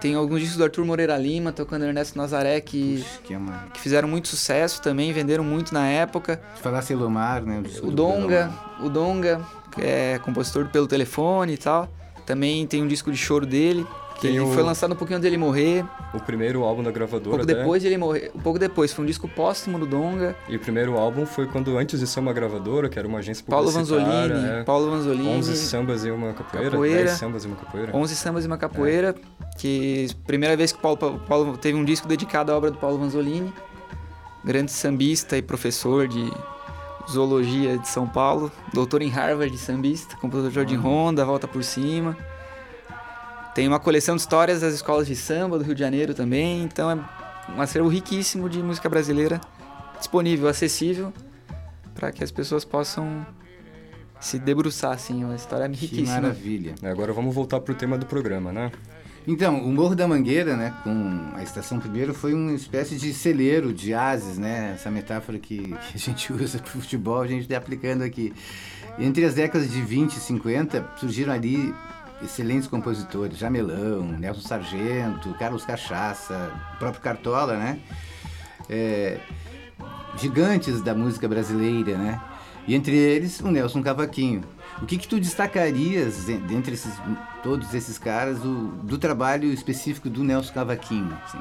Tem 0.00 0.14
alguns 0.16 0.40
discos 0.40 0.56
do 0.58 0.64
Arthur 0.64 0.84
Moreira 0.84 1.16
Lima, 1.16 1.52
tocando 1.52 1.84
Ernesto 1.84 2.18
Nazaré, 2.18 2.60
que, 2.60 2.96
Puxa, 3.04 3.20
que 3.22 3.34
é 3.34 3.38
uma... 3.38 3.66
que 3.72 3.80
fizeram 3.80 4.08
muito 4.08 4.26
sucesso 4.26 4.82
também, 4.82 5.12
venderam 5.12 5.44
muito 5.44 5.72
na 5.72 5.86
época. 5.86 6.42
Se 6.56 6.62
falasse 6.62 6.92
Elomar, 6.92 7.42
né? 7.44 7.62
O 7.82 7.86
do 7.86 7.90
Donga, 7.92 8.50
o 8.80 8.88
Donga, 8.88 9.40
é 9.80 10.18
compositor 10.18 10.66
pelo 10.68 10.86
telefone 10.86 11.54
e 11.54 11.56
tal. 11.58 11.88
Também 12.26 12.66
tem 12.66 12.82
um 12.82 12.86
disco 12.86 13.10
de 13.10 13.16
choro 13.16 13.44
dele, 13.44 13.84
que 14.14 14.20
Tem 14.22 14.30
ele 14.30 14.40
o- 14.40 14.52
foi 14.52 14.62
lançado 14.62 14.92
um 14.92 14.96
pouquinho 14.96 15.16
antes 15.18 15.28
dele 15.28 15.36
morrer, 15.36 15.84
O 16.14 16.20
primeiro 16.20 16.62
álbum 16.62 16.82
da 16.82 16.90
um 16.90 16.92
gravadora 16.92 17.30
pouco 17.38 17.42
até, 17.42 17.54
depois 17.54 17.82
de 17.82 17.88
ele 17.88 17.98
morrer, 17.98 18.30
um 18.34 18.38
pouco 18.38 18.58
depois, 18.60 18.92
foi 18.92 19.02
um 19.04 19.06
disco 19.06 19.26
póstumo 19.26 19.78
do 19.80 19.86
Donga. 19.86 20.36
E 20.48 20.54
o 20.54 20.60
primeiro 20.60 20.96
álbum 20.96 21.26
foi 21.26 21.46
quando, 21.46 21.76
antes 21.76 21.98
de 21.98 22.06
ser 22.06 22.20
uma 22.20 22.32
gravadora, 22.32 22.88
que 22.88 22.96
era 22.98 23.08
uma 23.08 23.18
agência 23.18 23.44
Paulo 23.48 23.70
Vanzolini, 23.72 24.46
é, 24.60 24.62
Paulo 24.62 24.88
Vanzolini. 24.90 25.28
11 25.28 25.56
sambas 25.56 26.04
e 26.04 26.10
uma 26.12 26.32
capoeira, 26.32 26.70
Capoeira. 26.70 27.04
10 27.06 27.10
sambas 27.18 27.44
e 27.44 27.46
uma 27.48 27.56
capoeira. 27.56 27.96
11 27.96 28.14
sambas 28.16 28.44
e 28.44 28.46
uma 28.46 28.58
capoeira, 28.58 29.14
que 29.58 30.08
primeira 30.26 30.56
vez 30.56 30.70
que 30.70 30.78
Paulo, 30.80 30.96
Paulo 31.26 31.56
teve 31.56 31.76
um 31.76 31.84
disco 31.84 32.06
dedicado 32.06 32.52
à 32.52 32.56
obra 32.56 32.70
do 32.70 32.78
Paulo 32.78 32.98
Vanzolini, 32.98 33.52
grande 34.44 34.70
sambista 34.70 35.36
e 35.36 35.42
professor 35.42 36.06
de 36.06 36.30
zoologia 37.10 37.78
de 37.78 37.88
São 37.88 38.06
Paulo, 38.06 38.50
doutor 38.72 39.02
em 39.02 39.08
Harvard 39.08 39.50
de 39.52 39.58
sambista, 39.58 40.16
compositor 40.16 40.64
de 40.64 40.76
Honda, 40.76 41.24
Volta 41.24 41.46
por 41.48 41.62
Cima. 41.64 42.16
Tem 43.54 43.68
uma 43.68 43.78
coleção 43.80 44.14
de 44.16 44.22
histórias 44.22 44.60
das 44.62 44.72
escolas 44.74 45.06
de 45.06 45.14
samba 45.16 45.58
do 45.58 45.64
Rio 45.64 45.74
de 45.74 45.80
Janeiro 45.80 46.14
também, 46.14 46.62
então 46.62 46.90
é 46.90 46.94
um 47.52 47.60
acervo 47.60 47.88
riquíssimo 47.88 48.48
de 48.48 48.62
música 48.62 48.88
brasileira, 48.88 49.40
disponível, 49.98 50.48
acessível, 50.48 51.12
para 51.94 52.10
que 52.12 52.24
as 52.24 52.30
pessoas 52.30 52.64
possam 52.64 53.26
se 54.18 54.38
debruçar, 54.38 54.92
assim, 54.92 55.24
uma 55.24 55.34
história 55.34 55.68
Que 55.68 55.74
riquíssima. 55.86 56.20
maravilha. 56.20 56.74
Agora 56.82 57.12
vamos 57.12 57.34
voltar 57.34 57.60
pro 57.60 57.74
tema 57.74 57.98
do 57.98 58.06
programa, 58.06 58.52
né? 58.52 58.70
Então, 59.26 59.62
o 59.62 59.72
Morro 59.72 59.94
da 59.94 60.08
Mangueira, 60.08 60.56
né, 60.56 60.74
com 60.82 61.30
a 61.34 61.42
Estação 61.44 61.78
Primeiro, 61.78 62.12
foi 62.12 62.34
uma 62.34 62.52
espécie 62.52 62.96
de 62.96 63.14
celeiro 63.14 63.72
de 63.72 63.94
ases, 63.94 64.36
né? 64.36 64.72
Essa 64.74 64.90
metáfora 64.90 65.38
que, 65.38 65.58
que 65.58 65.94
a 65.94 65.98
gente 65.98 66.32
usa 66.32 66.58
pro 66.58 66.80
futebol, 66.80 67.20
a 67.20 67.26
gente 67.26 67.42
está 67.42 67.56
aplicando 67.56 68.02
aqui. 68.02 68.32
Entre 68.98 69.24
as 69.24 69.34
décadas 69.34 69.70
de 69.70 69.80
20 69.80 70.14
e 70.14 70.20
50, 70.20 70.90
surgiram 70.98 71.32
ali 71.32 71.72
excelentes 72.20 72.66
compositores, 72.66 73.38
Jamelão, 73.38 74.02
Nelson 74.02 74.40
Sargento, 74.40 75.32
Carlos 75.38 75.64
Cachaça, 75.64 76.52
o 76.74 76.78
próprio 76.78 77.00
Cartola, 77.00 77.56
né? 77.56 77.78
É, 78.68 79.20
gigantes 80.18 80.82
da 80.82 80.94
música 80.94 81.28
brasileira, 81.28 81.96
né? 81.96 82.20
E 82.66 82.74
entre 82.74 82.96
eles, 82.96 83.40
o 83.40 83.50
Nelson 83.52 83.82
Cavaquinho. 83.82 84.42
O 84.80 84.86
que 84.86 84.96
que 84.98 85.06
tu 85.06 85.20
destacarias 85.20 86.26
de- 86.26 86.38
dentre 86.38 86.74
esses, 86.74 86.92
todos 87.42 87.72
esses 87.74 87.98
caras 87.98 88.38
do, 88.40 88.68
do 88.82 88.98
trabalho 88.98 89.52
específico 89.52 90.08
do 90.08 90.24
Nelson 90.24 90.52
Cavaquinho? 90.52 91.16
assim? 91.24 91.38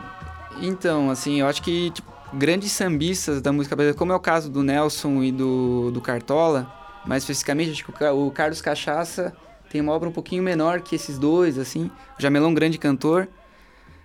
Então, 0.61 1.09
assim, 1.09 1.39
eu 1.39 1.47
acho 1.47 1.61
que 1.63 1.89
tipo, 1.91 2.11
grandes 2.33 2.71
sambistas 2.71 3.41
da 3.41 3.51
música 3.51 3.75
brasileira, 3.75 3.97
como 3.97 4.11
é 4.11 4.15
o 4.15 4.19
caso 4.19 4.49
do 4.49 4.61
Nelson 4.63 5.23
e 5.23 5.31
do, 5.31 5.89
do 5.91 6.01
Cartola, 6.01 6.71
mais 7.05 7.23
especificamente, 7.23 7.71
acho 7.71 7.83
que 7.83 7.89
o, 7.89 7.93
Ca- 7.93 8.13
o 8.13 8.29
Carlos 8.31 8.61
Cachaça 8.61 9.35
tem 9.69 9.81
uma 9.81 9.91
obra 9.93 10.07
um 10.09 10.11
pouquinho 10.11 10.43
menor 10.43 10.81
que 10.81 10.95
esses 10.95 11.17
dois, 11.17 11.57
assim. 11.57 11.89
O 12.19 12.21
Jamelão 12.21 12.49
é 12.49 12.51
um 12.51 12.53
grande 12.53 12.77
cantor. 12.77 13.27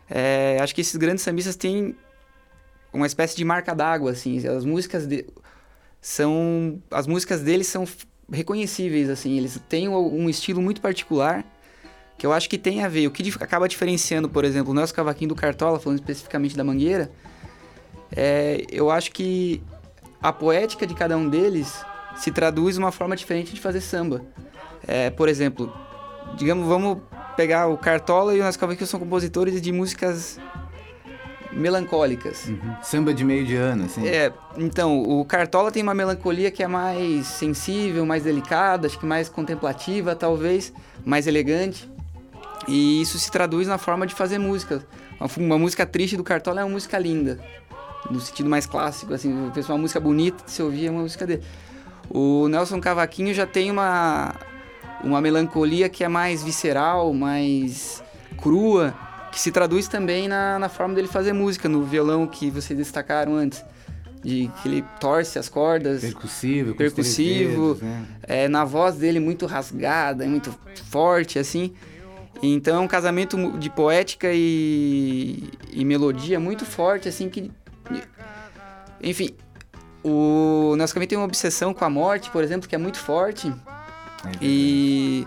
É, 0.09 0.57
acho 0.63 0.75
que 0.75 0.81
esses 0.81 0.97
grandes 0.97 1.23
sambistas 1.25 1.57
têm 1.57 1.95
uma 2.93 3.07
espécie 3.07 3.37
de 3.37 3.45
marca 3.45 3.75
d'água, 3.75 4.13
assim. 4.13 4.39
As 4.47 4.65
músicas 4.65 5.07
de, 5.07 5.27
são 6.01 6.81
as 6.91 7.07
músicas 7.07 7.41
deles 7.43 7.67
são 7.67 7.85
reconhecíveis, 8.31 9.09
assim. 9.09 9.37
Eles 9.37 9.61
têm 9.69 9.89
um 9.89 10.29
estilo 10.29 10.61
muito 10.61 10.81
particular 10.81 11.45
que 12.19 12.27
eu 12.27 12.33
acho 12.33 12.49
que 12.49 12.59
tem 12.59 12.83
a 12.83 12.89
ver. 12.89 13.07
O 13.07 13.11
que 13.11 13.31
acaba 13.41 13.69
diferenciando, 13.69 14.29
por 14.29 14.45
exemplo, 14.45 14.73
o 14.73 14.75
Nelson 14.75 14.95
Cavaquinho 14.95 15.29
do 15.29 15.35
Cartola, 15.35 15.79
falando 15.79 15.99
especificamente 15.99 16.57
da 16.57 16.65
Mangueira, 16.65 17.11
é, 18.15 18.65
eu 18.71 18.91
acho 18.91 19.13
que 19.13 19.63
a 20.23 20.33
poética 20.33 20.87
de 20.87 20.95
cada 20.95 21.17
um 21.17 21.29
deles 21.29 21.85
se 22.17 22.31
traduz 22.31 22.79
uma 22.79 22.91
forma 22.91 23.15
diferente 23.15 23.53
de 23.53 23.61
fazer 23.61 23.81
samba. 23.81 24.23
É, 24.87 25.11
por 25.11 25.29
exemplo, 25.29 25.73
digamos, 26.37 26.67
vamos 26.67 26.99
pegar 27.37 27.67
o 27.67 27.77
Cartola 27.77 28.35
e 28.35 28.41
o 28.41 28.43
Nelson 28.43 28.59
Cavaquinho 28.59 28.87
são 28.87 29.01
compositores 29.01 29.61
de 29.61 29.73
músicas 29.73 30.41
melancólicas. 31.57 32.49
Samba 32.83 33.15
de 33.15 33.25
meio 33.25 33.45
de 33.45 33.57
ano, 33.57 33.87
assim. 33.87 34.07
É, 34.07 34.33
então, 34.57 35.03
o 35.03 35.25
Cartola 35.25 35.73
tem 35.73 35.83
uma 35.83 35.95
melancolia 35.95 36.51
que 36.51 36.63
é 36.63 36.69
mais 36.69 37.27
sensível, 37.27 38.05
mais 38.05 38.23
delicada, 38.23 38.87
acho 38.87 38.99
que 38.99 39.07
mais 39.07 39.29
contemplativa, 39.29 40.15
talvez, 40.15 40.73
mais 41.05 41.27
elegante. 41.27 41.91
E 42.69 43.01
isso 43.01 43.19
se 43.19 43.31
traduz 43.31 43.67
na 43.67 43.79
forma 43.79 44.07
de 44.07 44.15
fazer 44.15 44.39
música. 44.39 44.85
Uma, 45.19 45.31
uma 45.39 45.59
música 45.59 45.87
triste 45.87 46.17
do 46.17 46.23
Cartola 46.23 46.61
é 46.61 46.65
uma 46.65 46.73
música 46.73 46.99
linda, 46.99 47.41
no 48.11 48.21
sentido 48.21 48.49
mais 48.49 48.67
clássico, 48.67 49.15
assim, 49.15 49.51
fez 49.55 49.69
uma 49.69 49.79
música 49.79 49.99
bonita 49.99 50.45
de 50.45 50.51
se 50.51 50.63
ouvir, 50.63 50.87
é 50.87 50.91
uma 50.91 51.03
música 51.03 51.27
dele. 51.27 51.43
O 52.09 52.49
Nelson 52.49 52.81
Cavaquinho 52.81 53.35
já 53.35 53.47
tem 53.47 53.71
uma, 53.71 54.35
uma 55.03 55.21
melancolia 55.21 55.89
que 55.89 56.05
é 56.05 56.09
mais 56.09 56.43
visceral, 56.45 57.13
mais 57.13 58.03
crua, 58.37 58.95
que 59.37 59.41
se 59.43 59.53
traduz 59.53 59.87
também 59.87 60.29
na, 60.29 60.59
na 60.59 60.71
forma 60.71 60.95
dele 60.95 61.09
fazer 61.09 61.35
música, 61.35 61.69
no 61.69 61.85
violão 61.85 62.27
que 62.27 62.49
vocês 62.49 62.75
destacaram 62.75 63.35
antes. 63.35 63.63
De 64.25 64.51
que 64.63 64.69
ele 64.69 64.85
torce 64.99 65.39
as 65.39 65.47
cordas, 65.47 66.01
Percussivo, 66.01 66.75
Percussivo. 66.75 67.75
dedos, 67.75 67.83
né? 67.83 68.07
é, 68.23 68.49
na 68.49 68.65
voz 68.65 68.97
dele 68.97 69.21
muito 69.21 69.45
rasgada, 69.45 70.27
muito 70.27 70.59
forte, 70.87 71.39
assim. 71.39 71.75
Então 72.43 72.77
é 72.77 72.81
um 72.81 72.89
casamento 72.89 73.59
de 73.59 73.69
poética 73.69 74.29
e, 74.33 75.51
e 75.71 75.85
melodia 75.85 76.41
muito 76.41 76.65
forte, 76.65 77.07
assim, 77.07 77.29
que... 77.29 77.53
Enfim, 79.03 79.37
o 80.03 80.75
Nelson 80.79 80.95
Cavaquinho 80.95 81.09
tem 81.11 81.19
uma 81.19 81.27
obsessão 81.27 81.75
com 81.75 81.85
a 81.85 81.91
morte, 81.91 82.31
por 82.31 82.43
exemplo, 82.43 82.67
que 82.67 82.75
é 82.75 82.79
muito 82.79 82.99
forte. 82.99 83.49
É 84.25 84.31
E, 84.41 85.27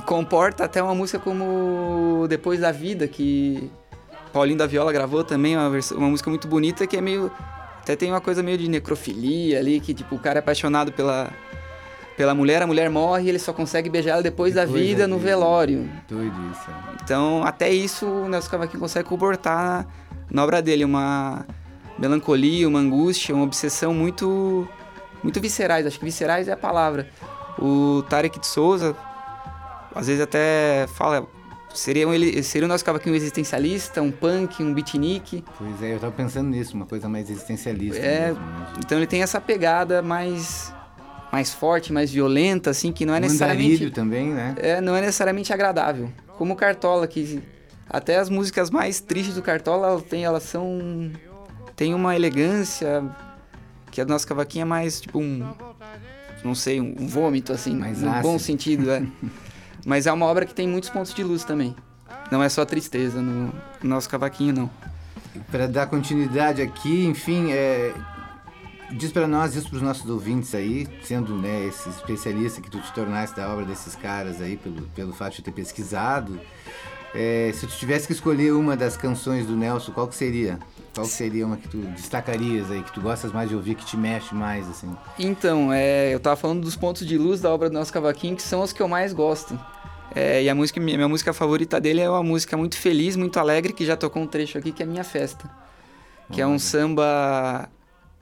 que 0.00 0.06
comporta 0.06 0.64
até 0.64 0.82
uma 0.82 0.94
música 0.94 1.18
como 1.18 2.26
Depois 2.28 2.60
da 2.60 2.70
Vida, 2.70 3.08
que 3.08 3.70
Paulinho 4.32 4.58
da 4.58 4.66
Viola 4.66 4.92
gravou 4.92 5.24
também, 5.24 5.56
uma, 5.56 5.68
uma 5.68 6.08
música 6.08 6.30
muito 6.30 6.46
bonita, 6.46 6.86
que 6.86 6.96
é 6.96 7.00
meio. 7.00 7.30
Até 7.80 7.96
tem 7.96 8.10
uma 8.10 8.20
coisa 8.20 8.42
meio 8.42 8.58
de 8.58 8.68
necrofilia 8.68 9.58
ali, 9.58 9.80
que 9.80 9.94
tipo, 9.94 10.14
o 10.14 10.18
cara 10.18 10.38
é 10.38 10.40
apaixonado 10.40 10.92
pela, 10.92 11.30
pela 12.16 12.34
mulher, 12.34 12.62
a 12.62 12.66
mulher 12.66 12.90
morre 12.90 13.24
e 13.24 13.28
ele 13.30 13.38
só 13.38 13.52
consegue 13.52 13.88
beijar 13.88 14.12
ela 14.12 14.22
depois, 14.22 14.54
da 14.54 14.64
Depois 14.64 14.80
da 14.80 14.86
vida 14.86 15.08
no 15.08 15.16
vida. 15.16 15.30
velório. 15.30 15.90
Doido 16.08 16.36
isso. 16.52 16.70
é. 16.70 16.96
Então, 17.02 17.42
até 17.44 17.70
isso 17.70 18.06
o 18.06 18.28
Nelson 18.28 18.50
Cavaquinho 18.50 18.80
consegue 18.80 19.08
comportar 19.08 19.56
na, 19.64 19.86
na 20.30 20.44
obra 20.44 20.60
dele, 20.62 20.84
uma 20.84 21.46
melancolia, 21.98 22.68
uma 22.68 22.78
angústia, 22.78 23.34
uma 23.34 23.44
obsessão 23.44 23.92
muito 23.92 24.68
muito 25.24 25.40
viscerais, 25.40 25.84
acho 25.84 25.98
que 25.98 26.04
viscerais 26.04 26.46
é 26.46 26.52
a 26.52 26.56
palavra. 26.56 27.08
O 27.58 28.04
Tarek 28.08 28.38
de 28.38 28.46
Souza 28.46 28.94
às 29.94 30.06
vezes 30.06 30.22
até 30.22 30.86
fala 30.94 31.26
seria 31.74 32.08
um, 32.08 32.12
seria 32.42 32.66
o 32.66 32.68
Nelson 32.68 32.84
Cavaquinho 32.84 33.14
um 33.14 33.16
existencialista, 33.16 34.02
um 34.02 34.10
punk, 34.10 34.62
um 34.62 34.72
beatnik. 34.74 35.44
Pois 35.56 35.82
é, 35.82 35.94
eu 35.94 36.00
tava 36.00 36.12
pensando 36.12 36.48
nisso, 36.48 36.74
uma 36.74 36.86
coisa 36.86 37.08
mais 37.08 37.30
existencialista 37.30 37.98
É, 37.98 38.28
mesmo. 38.28 38.40
Né? 38.44 38.66
Então 38.78 38.98
ele 38.98 39.06
tem 39.06 39.22
essa 39.22 39.40
pegada 39.40 40.02
mais 40.02 40.72
mais 41.30 41.52
forte, 41.52 41.92
mais 41.92 42.10
violenta 42.10 42.70
assim, 42.70 42.90
que 42.90 43.04
não 43.04 43.14
é 43.14 43.18
Um 43.18 43.20
necessariamente 43.20 43.90
também, 43.90 44.32
né? 44.32 44.54
é, 44.58 44.80
não 44.80 44.96
é 44.96 45.00
necessariamente 45.02 45.52
agradável. 45.52 46.10
Como 46.38 46.54
o 46.54 46.56
Cartola, 46.56 47.06
que 47.06 47.42
Até 47.88 48.16
as 48.16 48.30
músicas 48.30 48.70
mais 48.70 49.00
tristes 49.00 49.34
do 49.34 49.42
Cartola, 49.42 49.88
elas, 49.88 50.02
têm, 50.04 50.24
elas 50.24 50.42
são... 50.44 51.10
Tem 51.76 51.94
uma 51.94 52.16
elegância 52.16 53.04
que 53.90 54.00
a 54.00 54.04
nossa 54.04 54.26
cavaquinha 54.26 54.62
é 54.62 54.64
mais 54.64 55.00
tipo 55.00 55.18
um... 55.18 55.46
Não 56.44 56.54
sei, 56.54 56.80
um 56.80 57.06
vômito, 57.06 57.52
assim, 57.52 57.74
Mais 57.74 58.00
no 58.00 58.10
bom 58.22 58.36
ácido. 58.36 58.38
sentido, 58.38 58.90
é. 58.90 59.02
Mas 59.88 60.06
é 60.06 60.12
uma 60.12 60.26
obra 60.26 60.44
que 60.44 60.52
tem 60.52 60.68
muitos 60.68 60.90
pontos 60.90 61.14
de 61.14 61.24
luz 61.24 61.44
também. 61.44 61.74
Não 62.30 62.42
é 62.42 62.48
só 62.50 62.62
tristeza 62.62 63.22
no, 63.22 63.46
no 63.46 63.88
nosso 63.88 64.06
cavaquinho, 64.06 64.52
não. 64.52 64.70
Para 65.50 65.66
dar 65.66 65.86
continuidade 65.86 66.60
aqui, 66.60 67.06
enfim, 67.06 67.52
é, 67.52 67.94
diz 68.92 69.10
para 69.10 69.26
nós, 69.26 69.54
diz 69.54 69.66
para 69.66 69.76
os 69.76 69.80
nossos 69.80 70.10
ouvintes 70.10 70.54
aí, 70.54 70.86
sendo 71.02 71.34
né, 71.34 71.64
esse 71.64 71.88
especialista 71.88 72.60
que 72.60 72.70
tu 72.70 72.78
te 72.78 72.92
tornaste 72.92 73.34
da 73.34 73.50
obra 73.50 73.64
desses 73.64 73.94
caras 73.94 74.42
aí, 74.42 74.58
pelo, 74.58 74.82
pelo 74.94 75.14
fato 75.14 75.36
de 75.36 75.42
ter 75.42 75.52
pesquisado, 75.52 76.38
é, 77.14 77.50
se 77.54 77.66
tu 77.66 77.74
tivesse 77.74 78.06
que 78.06 78.12
escolher 78.12 78.52
uma 78.52 78.76
das 78.76 78.94
canções 78.94 79.46
do 79.46 79.56
Nelson, 79.56 79.92
qual 79.92 80.06
que 80.06 80.14
seria? 80.14 80.58
Qual 80.98 81.06
seria 81.06 81.46
uma 81.46 81.56
que 81.56 81.68
tu 81.68 81.76
destacarias 81.76 82.72
aí, 82.72 82.82
que 82.82 82.92
tu 82.92 83.00
gostas 83.00 83.30
mais 83.30 83.48
de 83.48 83.54
ouvir, 83.54 83.76
que 83.76 83.84
te 83.84 83.96
mexe 83.96 84.34
mais, 84.34 84.68
assim? 84.68 84.92
Então, 85.16 85.72
é, 85.72 86.12
eu 86.12 86.18
tava 86.18 86.34
falando 86.34 86.62
dos 86.62 86.74
pontos 86.74 87.06
de 87.06 87.16
luz 87.16 87.40
da 87.40 87.54
obra 87.54 87.70
do 87.70 87.74
nosso 87.74 87.92
cavaquinho, 87.92 88.34
que 88.34 88.42
são 88.42 88.62
os 88.62 88.72
que 88.72 88.82
eu 88.82 88.88
mais 88.88 89.12
gosto. 89.12 89.56
É, 90.12 90.42
e 90.42 90.48
a 90.48 90.54
música, 90.56 90.80
minha, 90.80 90.96
minha 90.96 91.08
música 91.08 91.32
favorita 91.32 91.80
dele 91.80 92.00
é 92.00 92.10
uma 92.10 92.24
música 92.24 92.56
muito 92.56 92.76
feliz, 92.76 93.14
muito 93.14 93.38
alegre, 93.38 93.72
que 93.72 93.86
já 93.86 93.96
tocou 93.96 94.20
um 94.20 94.26
trecho 94.26 94.58
aqui, 94.58 94.72
que 94.72 94.82
é 94.82 94.86
Minha 94.86 95.04
Festa. 95.04 95.48
Que 96.32 96.40
é 96.40 96.46
um 96.46 96.58
samba 96.58 97.70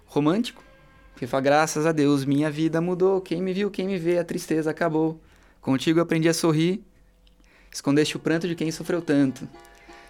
romântico, 0.05 0.63
que 1.17 1.27
fala, 1.27 1.41
graças 1.41 1.87
a 1.87 1.93
Deus, 1.93 2.27
minha 2.27 2.51
vida 2.51 2.79
mudou, 2.79 3.23
quem 3.23 3.41
me 3.41 3.55
viu, 3.55 3.71
quem 3.71 3.87
me 3.87 3.97
vê, 3.97 4.19
a 4.19 4.25
tristeza 4.25 4.71
acabou. 4.71 5.19
Contigo 5.63 5.99
eu 5.99 6.03
aprendi 6.03 6.29
a 6.29 6.35
sorrir, 6.35 6.85
escondeste 7.73 8.19
o 8.19 8.21
pranto 8.21 8.47
de 8.47 8.55
quem 8.55 8.71
sofreu 8.71 9.01
tanto. 9.01 9.49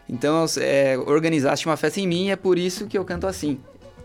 Então, 0.08 0.44
é, 0.58 0.96
organizaste 0.98 1.66
uma 1.66 1.76
festa 1.76 2.00
em 2.00 2.06
mim, 2.06 2.30
é 2.30 2.36
por 2.36 2.58
isso 2.58 2.86
que 2.86 2.96
eu 2.96 3.04
canto 3.04 3.26
assim. 3.26 3.58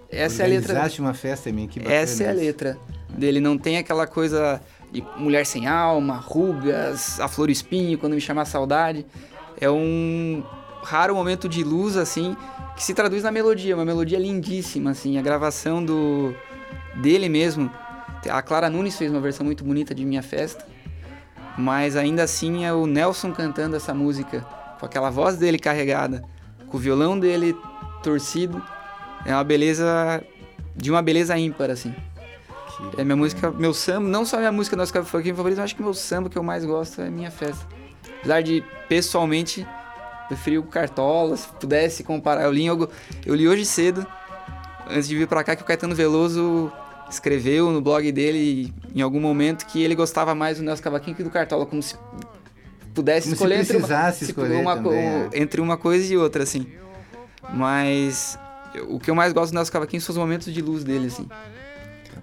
Essa 0.10 0.44
é 0.44 0.46
a 0.46 0.50
letra... 0.50 0.74
Organizaste 0.74 1.02
uma 1.02 1.14
festa 1.14 1.50
em 1.50 1.54
mim, 1.54 1.68
que 1.68 1.80
bacana 1.80 1.96
Essa 1.96 2.24
é 2.24 2.30
a 2.30 2.34
letra 2.34 2.78
dele. 3.10 3.40
Não 3.40 3.58
tem 3.58 3.78
aquela 3.78 4.06
coisa 4.08 4.62
de 4.92 5.02
mulher 5.18 5.46
sem 5.46 5.68
alma, 5.68 6.16
rugas, 6.16 7.20
a 7.20 7.28
flor 7.28 7.50
espinho, 7.50 7.98
quando 7.98 8.14
me 8.14 8.22
chamar 8.22 8.46
saudade. 8.46 9.06
É 9.60 9.70
um 9.70 10.44
raro 10.84 11.16
momento 11.16 11.48
de 11.48 11.64
luz, 11.64 11.96
assim, 11.96 12.36
que 12.76 12.84
se 12.84 12.94
traduz 12.94 13.24
na 13.24 13.32
melodia. 13.32 13.76
Uma 13.76 13.86
melodia 13.86 14.20
lindíssima, 14.20 14.92
assim. 14.92 15.18
A 15.18 15.22
gravação 15.22 15.84
do 15.84 16.36
dele 16.96 17.30
mesmo. 17.30 17.72
A 18.30 18.42
Clara 18.42 18.70
Nunes 18.70 18.98
fez 18.98 19.10
uma 19.10 19.22
versão 19.22 19.46
muito 19.46 19.64
bonita 19.64 19.96
de 19.96 20.04
Minha 20.04 20.22
Festa. 20.22 20.66
Mas 21.58 21.96
ainda 21.96 22.24
assim 22.24 22.66
é 22.66 22.74
o 22.74 22.86
Nelson 22.86 23.32
cantando 23.32 23.76
essa 23.76 23.94
música, 23.94 24.46
com 24.82 24.86
aquela 24.88 25.10
voz 25.10 25.38
dele 25.38 25.58
carregada, 25.58 26.22
com 26.68 26.76
o 26.76 26.80
violão 26.80 27.18
dele 27.18 27.56
torcido. 28.04 28.62
É 29.26 29.34
uma 29.34 29.44
beleza 29.44 30.22
de 30.76 30.90
uma 30.92 31.02
beleza 31.02 31.38
ímpar, 31.38 31.70
assim. 31.70 31.94
Que 32.94 33.00
É 33.02 33.04
minha 33.04 33.16
música, 33.16 33.52
meu 33.52 33.74
samba, 33.74 34.10
não 34.10 34.26
só 34.26 34.38
minha 34.40 34.52
música 34.52 34.76
nosso 34.76 34.92
cavaquinho 34.92 35.36
favorito, 35.36 35.58
mas 35.60 35.66
acho 35.66 35.76
que 35.76 35.84
meu 35.84 35.94
samba 35.94 36.30
que 36.30 36.38
eu 36.38 36.44
mais 36.44 36.66
gosto 36.66 37.00
é 37.02 37.10
Minha 37.10 37.30
Festa. 37.30 37.66
Apesar 38.20 38.42
de, 38.42 38.64
pessoalmente, 38.90 39.68
preferir 40.28 40.60
o 40.60 40.64
Cartola, 40.64 41.38
se 41.38 41.48
pudesse 41.48 42.04
comparar. 42.04 42.44
Eu 42.44 42.52
li, 42.52 42.68
algo- 42.68 42.90
eu 43.26 43.36
li 43.36 43.48
hoje 43.48 43.66
cedo, 43.66 44.06
antes 44.90 45.08
de 45.08 45.16
vir 45.16 45.28
pra 45.28 45.44
cá, 45.44 45.56
que 45.56 45.62
o 45.62 45.66
Caetano 45.66 45.94
Veloso 45.94 46.72
escreveu 47.10 47.70
no 47.72 47.82
blog 47.82 48.12
dele, 48.12 48.74
em 48.96 49.02
algum 49.02 49.20
momento, 49.20 49.66
que 49.68 49.84
ele 49.84 49.94
gostava 49.94 50.34
mais 50.34 50.58
do 50.58 50.64
Nelson 50.64 50.82
Cavaquinho 50.82 51.16
que 51.16 51.24
do 51.24 51.30
Cartola, 51.30 51.66
como 51.68 51.84
se 51.84 51.96
pudesse 52.94 53.28
Como 53.28 53.36
se 53.38 53.44
escolher 53.44 53.60
entre 53.62 53.78
uma, 53.78 54.12
se- 54.12 54.24
escolher 54.26 54.62
uma 54.62 54.76
também, 54.76 55.00
é. 55.00 55.30
entre 55.34 55.62
uma 55.62 55.78
coisa 55.78 56.14
e 56.14 56.18
outra, 56.18 56.44
assim. 56.44 56.68
Mas 57.54 58.38
o 58.88 59.00
que 59.00 59.10
eu 59.10 59.16
mais 59.16 59.34
gosto 59.34 59.52
do 59.52 59.56
Nelson 59.56 59.72
Cavaquinho 59.72 60.02
são 60.02 60.14
os 60.14 60.18
momentos 60.18 60.54
de 60.54 60.62
luz 60.62 60.84
dele, 60.84 61.08
assim. 61.08 61.28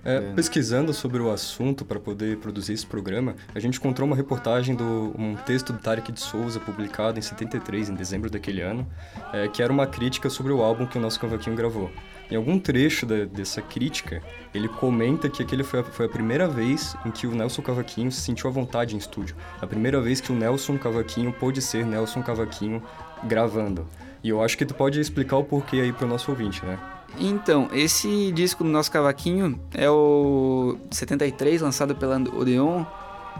É, 0.05 0.21
pesquisando 0.33 0.95
sobre 0.95 1.21
o 1.21 1.31
assunto 1.31 1.85
para 1.85 1.99
poder 1.99 2.39
produzir 2.39 2.73
esse 2.73 2.87
programa, 2.87 3.35
a 3.55 3.59
gente 3.59 3.79
encontrou 3.79 4.07
uma 4.07 4.17
reportagem 4.17 4.75
do 4.75 5.13
um 5.19 5.35
texto 5.35 5.73
do 5.73 5.79
Tarek 5.79 6.13
de 6.13 6.21
Souza 6.21 6.61
publicado 6.61 7.19
em 7.19 7.23
73, 7.23 7.91
em 7.91 7.95
dezembro 7.95 8.31
daquele 8.31 8.63
ano, 8.63 8.87
é, 9.33 9.49
que 9.49 9.63
era 9.63 9.73
uma 9.73 9.87
crítica 9.87 10.31
sobre 10.31 10.53
o 10.53 10.63
álbum 10.63 10.87
que 10.87 10.97
o 10.97 11.01
nosso 11.01 11.19
cavaquinho 11.19 11.57
gravou. 11.57 11.91
Em 12.31 12.37
algum 12.37 12.59
trecho 12.59 13.07
da- 13.07 13.25
dessa 13.25 13.63
crítica, 13.63 14.23
ele 14.53 14.69
comenta 14.69 15.29
que 15.31 15.43
aquele 15.43 15.65
foi 15.65 15.81
a, 15.81 15.85
foi 15.85 16.07
a 16.07 16.09
primeira 16.09 16.47
vez 16.47 16.95
em 17.07 17.11
que 17.11 17.27
o 17.27 17.35
Nelson 17.35 17.63
Cavaquinho 17.63 18.13
se 18.13 18.21
sentiu 18.21 18.51
à 18.51 18.53
vontade 18.53 18.95
em 18.95 18.99
estúdio. 18.99 19.35
A 19.61 19.67
primeira 19.67 20.01
vez 20.01 20.21
que 20.21 20.31
o 20.31 20.35
Nelson 20.35 20.77
Cavaquinho 20.77 21.33
pôde 21.33 21.63
ser 21.63 21.87
Nelson 21.87 22.23
Cavaquinho 22.23 22.83
gravando. 23.25 23.87
E 24.23 24.29
eu 24.29 24.43
acho 24.43 24.59
que 24.59 24.67
tu 24.67 24.75
pode 24.75 25.01
explicar 25.01 25.37
o 25.39 25.45
porquê 25.45 25.77
aí 25.81 25.93
pro 25.93 26.07
nosso 26.07 26.31
ouvinte, 26.31 26.65
né? 26.67 26.79
Então, 27.19 27.69
esse 27.73 28.31
disco 28.33 28.63
do 28.63 28.69
nosso 28.69 28.91
cavaquinho 28.93 29.59
é 29.73 29.89
o 29.91 30.77
73, 30.91 31.63
lançado 31.63 31.95
pela 31.97 32.17
Odeon. 32.17 32.85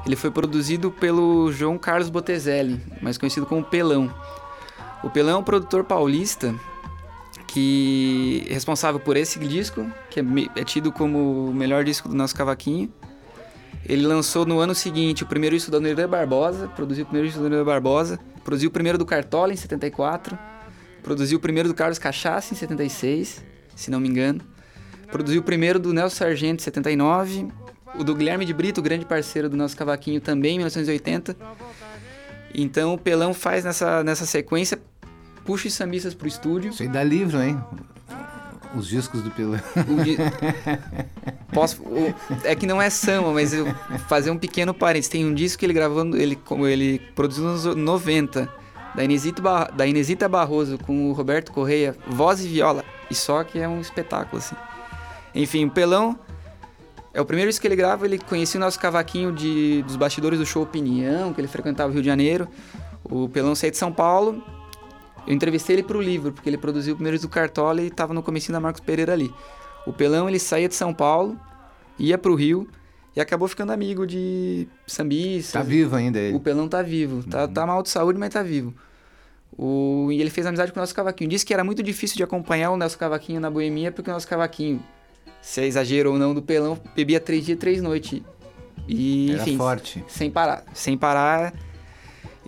Ele 0.07 0.17
foi 0.17 0.31
produzido 0.31 0.91
pelo 0.91 1.53
João 1.53 1.77
Carlos 1.77 2.09
Botezelli, 2.09 2.81
mais 3.03 3.19
conhecido 3.19 3.45
como 3.45 3.63
Pelão. 3.63 4.13
O 5.03 5.11
Pelão 5.11 5.35
é 5.35 5.37
um 5.37 5.43
produtor 5.43 5.85
paulista 5.85 6.55
que 7.49 8.47
é 8.49 8.53
responsável 8.53 9.01
por 9.01 9.17
esse 9.17 9.39
disco, 9.41 9.91
que 10.11 10.21
é, 10.21 10.25
é 10.55 10.65
tido 10.65 10.93
como 10.93 11.49
o 11.49 11.55
melhor 11.55 11.83
disco 11.83 12.09
do 12.09 12.15
nosso 12.15 12.35
cavaquinho. 12.35 12.93
Ele 13.85 14.07
lançou 14.07 14.45
no 14.45 14.61
ano 14.61 14.75
seguinte 14.75 15.23
o 15.23 15.27
primeiro 15.27 15.57
disco 15.57 15.71
da 15.71 15.81
Noirã 15.81 16.09
Barbosa, 16.09 16.69
produziu 16.69 17.05
o 17.05 17.07
primeiro 17.07 17.29
disco 17.29 17.43
da 17.43 17.49
Noirã 17.49 17.65
Barbosa, 17.65 18.21
produziu 18.45 18.69
o 18.69 18.73
primeiro 18.73 18.99
do 18.99 19.07
Cartola 19.07 19.53
em 19.53 19.57
74, 19.57 20.39
produziu 21.03 21.39
o 21.39 21.41
primeiro 21.41 21.69
do 21.69 21.75
Carlos 21.75 21.99
Cachaça 21.99 22.53
em 22.53 22.57
76, 22.57 23.43
se 23.75 23.91
não 23.91 23.99
me 23.99 24.09
engano. 24.09 24.43
Produziu 25.11 25.41
o 25.41 25.45
primeiro 25.45 25.79
do 25.79 25.95
Nelson 25.95 26.17
Sargento 26.17 26.61
em 26.61 26.65
79, 26.65 27.49
o 27.99 28.05
do 28.05 28.15
Guilherme 28.15 28.45
de 28.45 28.53
Brito, 28.53 28.83
grande 28.83 29.07
parceiro 29.07 29.49
do 29.49 29.57
nosso 29.57 29.75
cavaquinho 29.75 30.21
também 30.21 30.57
em 30.57 30.59
1980. 30.59 31.35
Então 32.55 32.93
o 32.93 32.99
Pelão 32.99 33.33
faz 33.33 33.65
nessa, 33.65 34.05
nessa 34.05 34.27
sequência, 34.27 34.79
puxa 35.49 35.67
os 35.67 35.73
sambistas 35.73 36.13
pro 36.13 36.29
estúdio. 36.29 36.69
Isso 36.71 36.83
aí 36.83 36.89
dá 36.91 37.03
livro, 37.03 37.43
hein? 37.43 37.59
Os 38.77 38.87
discos 38.87 39.23
do 39.23 39.31
Pelão. 39.31 39.59
O 39.89 40.05
di- 40.05 40.19
Posso, 41.55 41.83
o- 41.83 42.15
é 42.45 42.55
que 42.55 42.67
não 42.67 42.83
é 42.83 42.91
samba, 42.91 43.33
mas 43.33 43.55
eu 43.55 43.67
fazer 44.09 44.31
um 44.31 44.37
pequeno 44.37 44.75
parênteses. 44.75 45.09
Tem 45.09 45.25
um 45.25 45.33
disco 45.33 45.59
que 45.59 45.65
ele 45.65 45.73
gravou, 45.73 46.05
ele, 46.15 46.37
como 46.37 46.67
ele 46.67 46.99
produziu 47.15 47.45
nos 47.45 47.65
anos 47.67 47.77
90, 47.83 48.47
da 48.95 49.03
Inesita, 49.03 49.41
Bar- 49.41 49.73
da 49.75 49.87
Inesita 49.87 50.29
Barroso 50.29 50.77
com 50.77 51.09
o 51.09 51.13
Roberto 51.15 51.51
Correia, 51.51 51.97
voz 52.07 52.45
e 52.45 52.49
viola. 52.49 52.85
E 53.11 53.15
só 53.15 53.43
que 53.43 53.59
é 53.59 53.67
um 53.67 53.81
espetáculo, 53.81 54.37
assim. 54.43 54.55
Enfim, 55.35 55.65
o 55.65 55.71
Pelão 55.71 56.19
é 57.15 57.21
o 57.23 57.25
primeiro 57.25 57.49
disco 57.51 57.63
que 57.63 57.69
ele 57.69 57.77
grava. 57.77 58.05
Ele 58.05 58.19
conhecia 58.19 58.59
o 58.59 58.61
nosso 58.61 58.79
cavaquinho 58.79 59.33
de, 59.33 59.83
dos 59.85 59.97
bastidores 59.97 60.39
do 60.39 60.45
show 60.45 60.63
Opinião, 60.63 61.33
que 61.33 61.41
ele 61.41 61.49
frequentava 61.49 61.89
o 61.89 61.93
Rio 61.95 62.03
de 62.03 62.07
Janeiro. 62.07 62.47
O 63.03 63.31
Pelão 63.31 63.55
saiu 63.55 63.71
de 63.71 63.79
São 63.79 63.91
Paulo. 63.91 64.43
Eu 65.29 65.35
entrevistei 65.35 65.77
ele 65.77 65.83
pro 65.83 66.01
livro, 66.01 66.33
porque 66.33 66.49
ele 66.49 66.57
produziu 66.57 66.95
o 66.95 66.97
primeiro 66.97 67.21
do 67.21 67.29
Cartola 67.29 67.83
e 67.83 67.91
tava 67.91 68.15
no 68.15 68.23
comecinho 68.23 68.55
da 68.55 68.61
Marcos 68.61 68.81
Pereira 68.81 69.13
ali. 69.13 69.31
O 69.87 69.93
Pelão, 69.93 70.27
ele 70.27 70.39
saía 70.39 70.67
de 70.67 70.75
São 70.75 70.95
Paulo, 70.95 71.39
ia 71.99 72.17
pro 72.17 72.35
Rio 72.35 72.67
e 73.15 73.21
acabou 73.21 73.47
ficando 73.47 73.71
amigo 73.71 74.07
de 74.07 74.67
sambistas. 74.87 75.53
Tá 75.53 75.63
vivo 75.63 75.95
ainda 75.95 76.19
ele. 76.19 76.35
O 76.35 76.41
Pelão 76.41 76.67
tá 76.67 76.81
vivo. 76.81 77.23
Tá, 77.29 77.47
tá 77.47 77.67
mal 77.67 77.83
de 77.83 77.91
saúde, 77.91 78.19
mas 78.19 78.31
tá 78.31 78.43
vivo. 78.43 78.73
O, 79.53 80.09
e 80.11 80.19
ele 80.19 80.31
fez 80.31 80.47
amizade 80.47 80.73
com 80.73 80.81
o 80.81 80.83
nosso 80.83 80.95
cavaquinho. 80.95 81.29
Disse 81.29 81.45
que 81.45 81.53
era 81.53 81.63
muito 81.63 81.83
difícil 81.83 82.17
de 82.17 82.23
acompanhar 82.23 82.71
o 82.71 82.77
nosso 82.79 82.97
cavaquinho 82.97 83.39
na 83.39 83.51
boemia, 83.51 83.93
porque 83.93 84.09
o 84.09 84.15
nosso 84.15 84.27
cavaquinho, 84.27 84.83
se 85.43 85.61
é 85.61 85.67
exagero 85.67 86.11
ou 86.11 86.19
não 86.19 86.33
do 86.35 86.41
Pelão, 86.41 86.81
bebia 86.97 87.21
três 87.21 87.45
dias, 87.45 87.59
três 87.59 87.83
noites. 87.83 88.23
E, 88.89 89.33
Era 89.33 89.43
enfim, 89.43 89.59
forte. 89.59 90.03
sem 90.09 90.31
parar. 90.31 90.65
Sem 90.73 90.97
parar. 90.97 91.53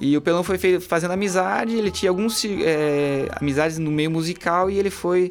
E 0.01 0.17
o 0.17 0.21
Pelão 0.23 0.43
foi 0.43 0.59
fazendo 0.81 1.11
amizade, 1.11 1.77
ele 1.77 1.91
tinha 1.91 2.09
alguns 2.09 2.43
é, 2.45 3.29
amizades 3.39 3.77
no 3.77 3.91
meio 3.91 4.11
musical 4.11 4.71
e 4.71 4.79
ele 4.79 4.89
foi. 4.89 5.31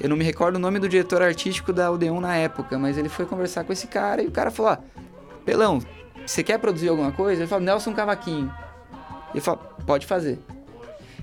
Eu 0.00 0.08
não 0.08 0.16
me 0.16 0.24
recordo 0.24 0.56
o 0.56 0.58
nome 0.58 0.78
do 0.78 0.88
diretor 0.88 1.20
artístico 1.20 1.70
da 1.70 1.90
Odeon 1.90 2.18
na 2.18 2.34
época, 2.34 2.78
mas 2.78 2.96
ele 2.96 3.10
foi 3.10 3.26
conversar 3.26 3.64
com 3.64 3.72
esse 3.74 3.86
cara 3.86 4.22
e 4.22 4.26
o 4.26 4.30
cara 4.30 4.50
falou: 4.50 4.72
ó, 4.72 4.78
Pelão, 5.44 5.80
você 6.24 6.42
quer 6.42 6.58
produzir 6.58 6.88
alguma 6.88 7.12
coisa? 7.12 7.42
Ele 7.42 7.48
falou: 7.48 7.64
Nelson 7.64 7.92
Cavaquinho. 7.92 8.50
Ele 9.34 9.40
falou: 9.42 9.60
pode 9.86 10.06
fazer. 10.06 10.38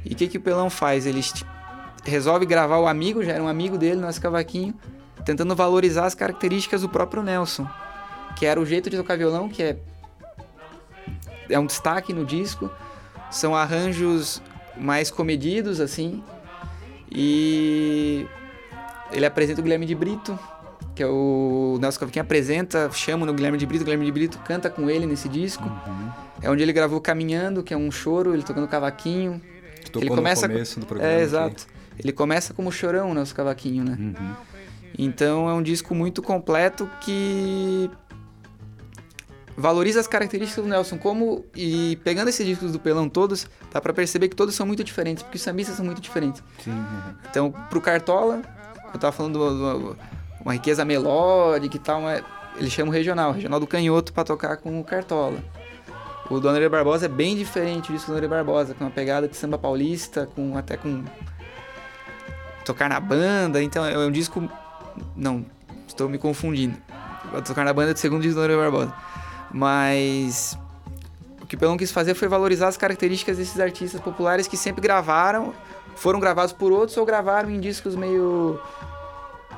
E 0.05 0.13
o 0.13 0.15
que, 0.15 0.27
que 0.27 0.37
o 0.37 0.41
Pelão 0.41 0.69
faz? 0.69 1.07
Ele 1.07 1.21
resolve 2.03 2.45
gravar 2.45 2.77
o 2.77 2.87
amigo, 2.87 3.23
já 3.23 3.33
era 3.33 3.43
um 3.43 3.47
amigo 3.47 3.75
dele, 3.75 3.99
nosso 3.99 4.21
cavaquinho, 4.21 4.73
tentando 5.25 5.55
valorizar 5.55 6.05
as 6.05 6.13
características 6.13 6.81
do 6.81 6.89
próprio 6.89 7.23
Nelson, 7.23 7.67
que 8.35 8.45
era 8.45 8.59
o 8.59 8.65
jeito 8.65 8.89
de 8.89 8.97
tocar 8.97 9.17
violão, 9.17 9.49
que 9.49 9.63
é 9.63 9.77
é 11.49 11.59
um 11.59 11.65
destaque 11.65 12.13
no 12.13 12.25
disco. 12.25 12.69
São 13.31 13.55
arranjos 13.55 14.41
mais 14.77 15.09
comedidos, 15.09 15.79
assim. 15.79 16.23
E 17.11 18.25
ele 19.11 19.25
apresenta 19.25 19.59
o 19.59 19.63
Guilherme 19.63 19.85
de 19.85 19.95
Brito, 19.95 20.37
que 20.95 21.01
é 21.03 21.07
o 21.07 21.77
Nelson 21.79 21.99
Cavaquinho 21.99 22.23
apresenta, 22.23 22.89
chama 22.91 23.25
no 23.25 23.33
Guilherme 23.33 23.57
de 23.57 23.65
Brito, 23.65 23.81
o 23.81 23.85
Guilherme 23.85 24.05
de 24.05 24.11
Brito 24.11 24.39
canta 24.39 24.69
com 24.69 24.89
ele 24.89 25.05
nesse 25.05 25.29
disco. 25.29 25.63
É 26.41 26.49
onde 26.49 26.61
ele 26.61 26.73
gravou 26.73 26.99
Caminhando, 26.99 27.63
que 27.63 27.73
é 27.73 27.77
um 27.77 27.91
choro, 27.91 28.33
ele 28.33 28.43
tocando 28.43 28.67
cavaquinho. 28.67 29.41
Tocou 29.85 30.01
Ele 30.01 30.09
no 30.09 30.15
começa 30.15 30.47
começo 30.47 30.79
do 30.79 30.85
programa. 30.85 31.11
É, 31.11 31.15
aqui. 31.15 31.23
exato. 31.23 31.67
Ele 31.97 32.11
começa 32.11 32.53
como 32.53 32.71
chorão, 32.71 33.13
né, 33.13 33.21
os 33.21 33.31
cavaquinhos, 33.31 33.87
né? 33.87 33.97
Uhum. 33.99 34.35
Então 34.97 35.49
é 35.49 35.53
um 35.53 35.61
disco 35.61 35.93
muito 35.95 36.21
completo 36.21 36.89
que 37.01 37.89
valoriza 39.55 39.99
as 39.99 40.07
características 40.07 40.63
do 40.63 40.69
Nelson. 40.69 40.97
Como 40.97 41.45
e 41.55 41.97
pegando 42.03 42.29
esses 42.29 42.45
discos 42.45 42.71
do 42.71 42.79
Pelão 42.79 43.09
todos, 43.09 43.47
dá 43.71 43.79
pra 43.79 43.93
perceber 43.93 44.29
que 44.29 44.35
todos 44.35 44.55
são 44.55 44.65
muito 44.65 44.83
diferentes, 44.83 45.23
porque 45.23 45.37
os 45.37 45.43
sambistas 45.43 45.75
são 45.75 45.85
muito 45.85 46.01
diferentes. 46.01 46.43
Sim. 46.63 46.73
Então, 47.29 47.51
pro 47.69 47.81
Cartola, 47.81 48.41
eu 48.93 48.99
tava 48.99 49.11
falando 49.11 49.33
de 49.33 49.39
uma, 49.39 49.95
uma 50.41 50.53
riqueza 50.53 50.83
melódica 50.85 51.75
e 51.75 51.79
tal, 51.79 52.01
mas 52.01 52.23
ele 52.57 52.69
chama 52.69 52.89
o 52.89 52.93
regional, 52.93 53.31
o 53.31 53.33
regional 53.33 53.59
do 53.59 53.67
canhoto 53.67 54.13
pra 54.13 54.23
tocar 54.23 54.57
com 54.57 54.79
o 54.79 54.83
Cartola. 54.83 55.39
O 56.29 56.39
do 56.39 56.47
André 56.47 56.69
Barbosa 56.69 57.05
é 57.05 57.09
bem 57.09 57.35
diferente 57.35 57.89
o 57.89 57.93
disco 57.93 58.11
do 58.11 58.15
André 58.15 58.27
Barbosa, 58.27 58.73
com 58.73 58.83
uma 58.83 58.91
pegada 58.91 59.27
de 59.27 59.35
samba 59.35 59.57
paulista, 59.57 60.27
com 60.33 60.57
até 60.57 60.77
com 60.77 61.03
tocar 62.63 62.87
na 62.87 62.99
banda, 62.99 63.61
então 63.61 63.85
é 63.85 63.97
um 63.97 64.11
disco 64.11 64.49
não, 65.15 65.45
estou 65.87 66.07
me 66.07 66.17
confundindo. 66.17 66.77
Tocar 67.45 67.65
na 67.65 67.73
banda 67.73 67.93
do 67.93 67.99
segundo 67.99 68.21
disco 68.21 68.35
do 68.35 68.41
André 68.43 68.55
Barbosa. 68.55 68.93
Mas 69.53 70.57
o 71.41 71.45
que 71.45 71.55
o 71.55 71.57
Pelão 71.59 71.77
quis 71.77 71.91
fazer 71.91 72.15
foi 72.15 72.27
valorizar 72.27 72.67
as 72.67 72.77
características 72.77 73.37
desses 73.37 73.59
artistas 73.59 74.01
populares 74.01 74.47
que 74.47 74.57
sempre 74.57 74.81
gravaram, 74.81 75.53
foram 75.95 76.19
gravados 76.19 76.51
por 76.51 76.71
outros 76.71 76.97
ou 76.97 77.05
gravaram 77.05 77.49
em 77.49 77.59
discos 77.59 77.95
meio. 77.95 78.59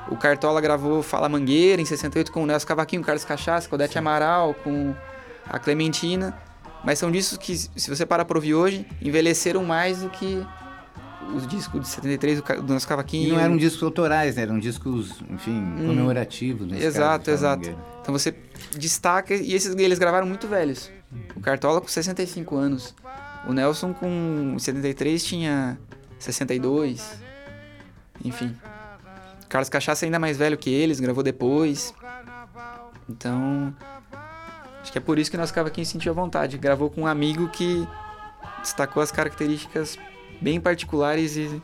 O 0.08 0.16
Cartola 0.16 0.60
gravou 0.60 1.02
Fala 1.02 1.28
Mangueira 1.28 1.80
em 1.80 1.84
68 1.84 2.30
com 2.30 2.42
o 2.42 2.46
Nelson 2.46 2.66
Cavaquinho, 2.66 3.02
Carlos 3.02 3.24
Cachaça, 3.24 3.68
com 3.68 3.74
Odete 3.74 3.98
Amaral, 3.98 4.54
com 4.54 4.94
a 5.48 5.58
Clementina. 5.58 6.38
Mas 6.84 6.98
são 6.98 7.10
discos 7.10 7.38
que, 7.38 7.56
se 7.56 7.88
você 7.90 8.06
parar 8.06 8.24
pra 8.24 8.36
ouvir 8.38 8.54
hoje, 8.54 8.86
envelheceram 9.02 9.64
mais 9.64 10.02
do 10.02 10.10
que 10.10 10.46
os 11.34 11.46
discos 11.46 11.80
de 11.80 11.88
73 11.88 12.40
do, 12.40 12.62
Nelson 12.68 12.88
Cavaquinho. 12.88 13.28
E 13.28 13.32
não 13.32 13.40
eram 13.40 13.56
discos 13.56 13.82
autorais, 13.82 14.36
né? 14.36 14.42
Eram 14.42 14.58
discos, 14.58 15.20
enfim, 15.30 15.74
comemorativos. 15.78 16.70
Hum. 16.70 16.74
Exato, 16.74 17.26
caso, 17.26 17.30
exato. 17.30 17.56
Mangueira. 17.58 17.78
Então 18.02 18.12
você 18.12 18.34
destaca. 18.76 19.34
E 19.34 19.54
esses 19.54 19.74
eles 19.76 19.98
gravaram 19.98 20.26
muito 20.26 20.46
velhos. 20.46 20.90
O 21.34 21.40
Cartola 21.40 21.80
com 21.80 21.88
65 21.88 22.56
anos. 22.56 22.94
O 23.46 23.52
Nelson 23.52 23.92
com 23.92 24.56
73 24.58 25.24
tinha 25.24 25.78
62. 26.18 27.18
Enfim. 28.24 28.56
Carlos 29.48 29.68
Cachaça 29.68 30.04
ainda 30.04 30.18
mais 30.18 30.36
velho 30.36 30.58
que 30.58 30.70
eles, 30.70 31.00
gravou 31.00 31.22
depois. 31.22 31.94
Então. 33.08 33.74
Acho 34.82 34.92
que 34.92 34.98
é 34.98 35.00
por 35.00 35.18
isso 35.18 35.30
que 35.30 35.36
nosso 35.36 35.52
cavaquinho 35.52 35.86
sentiu 35.86 36.12
a 36.12 36.14
vontade. 36.14 36.56
Gravou 36.58 36.88
com 36.88 37.02
um 37.02 37.06
amigo 37.06 37.48
que 37.48 37.86
destacou 38.62 39.02
as 39.02 39.10
características 39.10 39.98
bem 40.40 40.60
particulares 40.60 41.36
e 41.36 41.62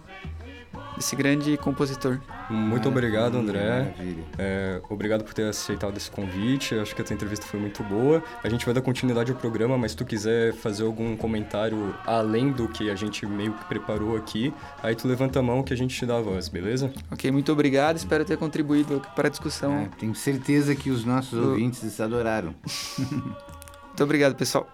desse 0.97 1.17
grande 1.17 1.57
compositor. 1.57 2.19
Muito 2.51 2.87
obrigado, 2.89 3.39
André. 3.39 3.95
É, 4.39 4.81
obrigado 4.91 5.25
por 5.25 5.33
ter 5.33 5.45
aceitado 5.49 5.97
esse 5.97 6.11
convite. 6.11 6.75
Acho 6.75 6.95
que 6.95 7.01
a 7.01 7.05
tua 7.05 7.15
entrevista 7.15 7.47
foi 7.47 7.59
muito 7.59 7.83
boa. 7.83 8.23
A 8.45 8.49
gente 8.49 8.65
vai 8.67 8.75
dar 8.75 8.83
continuidade 8.83 9.33
ao 9.33 9.39
programa, 9.39 9.79
mas 9.79 9.93
se 9.93 9.97
tu 9.97 10.05
quiser 10.05 10.53
fazer 10.53 10.85
algum 10.85 11.17
comentário 11.17 11.95
além 12.07 12.53
do 12.53 12.69
que 12.69 12.91
a 12.91 12.95
gente 12.95 13.25
meio 13.25 13.55
que 13.55 13.65
preparou 13.65 14.17
aqui, 14.17 14.53
aí 14.83 14.95
tu 14.95 15.09
levanta 15.09 15.39
a 15.39 15.43
mão 15.43 15.63
que 15.63 15.73
a 15.73 15.77
gente 15.77 15.97
te 15.97 16.05
dá 16.05 16.19
a 16.19 16.21
voz, 16.21 16.49
beleza? 16.49 16.93
Ok, 17.11 17.31
muito 17.31 17.51
obrigado. 17.51 17.97
Espero 17.97 18.23
ter 18.25 18.37
contribuído 18.37 19.01
para 19.17 19.29
a 19.29 19.31
discussão. 19.31 19.73
É, 19.73 19.89
tenho 19.99 20.15
certeza 20.15 20.75
que 20.75 20.91
os 20.91 21.05
nossos 21.07 21.33
Eu- 21.33 21.51
ouvintes 21.51 21.99
adoraram. 22.01 22.55
Muito 23.93 24.05
obrigado, 24.05 24.35
pessoal. 24.35 24.67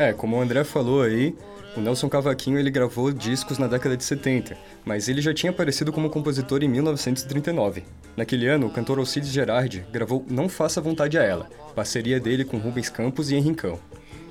É, 0.00 0.14
como 0.14 0.34
o 0.34 0.40
André 0.40 0.64
falou 0.64 1.02
aí, 1.02 1.36
o 1.76 1.80
Nelson 1.82 2.08
Cavaquinho 2.08 2.58
ele 2.58 2.70
gravou 2.70 3.12
discos 3.12 3.58
na 3.58 3.66
década 3.66 3.98
de 3.98 4.02
70, 4.02 4.56
mas 4.82 5.10
ele 5.10 5.20
já 5.20 5.34
tinha 5.34 5.50
aparecido 5.50 5.92
como 5.92 6.08
compositor 6.08 6.62
em 6.62 6.68
1939. 6.68 7.82
Naquele 8.16 8.46
ano, 8.46 8.68
o 8.68 8.70
cantor 8.70 8.98
Alcides 8.98 9.28
Gerardi 9.28 9.84
gravou 9.92 10.24
Não 10.26 10.48
Faça 10.48 10.80
Vontade 10.80 11.18
a 11.18 11.22
Ela, 11.22 11.50
parceria 11.76 12.18
dele 12.18 12.46
com 12.46 12.56
Rubens 12.56 12.88
Campos 12.88 13.30
e 13.30 13.34
Henricão. 13.34 13.78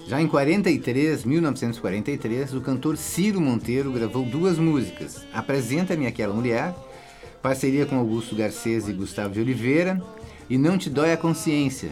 Já 0.07 0.19
em 0.19 0.27
43, 0.27 1.23
1943, 1.23 2.55
o 2.55 2.61
cantor 2.61 2.97
Ciro 2.97 3.39
Monteiro 3.39 3.91
gravou 3.91 4.25
duas 4.25 4.57
músicas: 4.57 5.23
Apresenta-me 5.31 6.07
Aquela 6.07 6.33
Mulher, 6.33 6.73
parceria 7.43 7.85
com 7.85 7.99
Augusto 7.99 8.35
Garcês 8.35 8.89
e 8.89 8.93
Gustavo 8.93 9.35
de 9.35 9.39
Oliveira, 9.39 10.01
e 10.49 10.57
Não 10.57 10.79
Te 10.79 10.89
Dói 10.89 11.13
a 11.13 11.17
Consciência, 11.17 11.91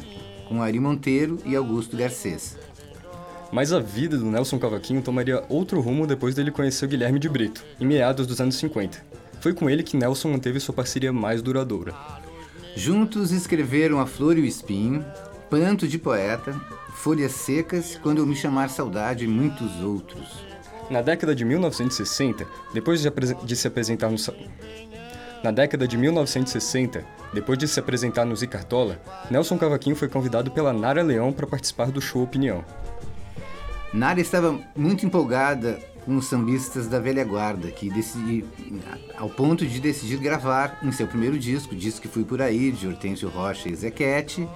com 0.49 0.63
Ari 0.63 0.79
Monteiro 0.79 1.37
e 1.45 1.55
Augusto 1.55 1.95
Garcês. 1.95 2.57
Mas 3.51 3.71
a 3.71 3.79
vida 3.79 4.17
do 4.17 4.25
Nelson 4.25 4.59
Cavaquinho 4.59 5.01
tomaria 5.01 5.43
outro 5.47 5.79
rumo 5.79 6.05
depois 6.05 6.35
dele 6.35 6.51
conhecer 6.51 6.85
o 6.85 6.87
Guilherme 6.87 7.19
de 7.19 7.29
Brito, 7.29 7.63
em 7.79 7.85
meados 7.85 8.27
dos 8.27 8.41
anos 8.41 8.55
50. 8.55 9.05
Foi 9.39 9.53
com 9.53 9.69
ele 9.69 9.83
que 9.83 9.95
Nelson 9.95 10.29
manteve 10.29 10.59
sua 10.59 10.73
parceria 10.73 11.13
mais 11.13 11.41
duradoura. 11.41 11.93
Juntos 12.75 13.31
escreveram 13.31 13.99
A 13.99 14.05
Flor 14.05 14.37
e 14.37 14.41
o 14.41 14.45
Espinho, 14.45 15.05
Pranto 15.49 15.87
de 15.87 15.97
Poeta, 15.97 16.53
Folhas 16.93 17.31
Secas, 17.31 17.97
Quando 18.03 18.17
Eu 18.17 18.25
Me 18.25 18.35
Chamar 18.35 18.69
Saudade 18.69 19.23
e 19.23 19.27
muitos 19.27 19.81
outros. 19.81 20.45
Na 20.89 21.01
década 21.01 21.33
de 21.33 21.45
1960, 21.45 22.45
depois 22.73 23.01
de, 23.01 23.09
de 23.43 23.55
se 23.55 23.67
apresentar 23.67 24.09
no... 24.09 24.17
Na 25.43 25.51
década 25.51 25.87
de 25.87 25.97
1960, 25.97 27.05
depois 27.33 27.57
de 27.57 27.67
se 27.67 27.79
apresentar 27.79 28.25
no 28.25 28.35
Zicartola, 28.35 28.99
Nelson 29.29 29.57
Cavaquinho 29.57 29.95
foi 29.95 30.07
convidado 30.07 30.51
pela 30.51 30.73
Nara 30.73 31.03
Leão 31.03 31.31
para 31.31 31.47
participar 31.47 31.91
do 31.91 32.01
show 32.01 32.23
Opinião. 32.23 32.63
Nara 33.93 34.19
estava 34.19 34.59
muito 34.75 35.05
empolgada 35.05 35.79
com 36.05 36.15
os 36.17 36.27
sambistas 36.27 36.87
da 36.87 36.99
velha 36.99 37.23
guarda, 37.23 37.69
que 37.69 37.89
decidi, 37.89 38.45
ao 39.17 39.29
ponto 39.29 39.65
de 39.65 39.79
decidir 39.79 40.17
gravar 40.17 40.79
em 40.83 40.91
seu 40.91 41.07
primeiro 41.07 41.37
disco, 41.37 41.75
disco 41.75 42.01
que 42.01 42.07
fui 42.07 42.23
por 42.23 42.41
aí, 42.41 42.71
de 42.71 42.87
Hortêncio 42.87 43.27
Rocha 43.27 43.67
e 43.67 43.75
Zequete, 43.75 44.47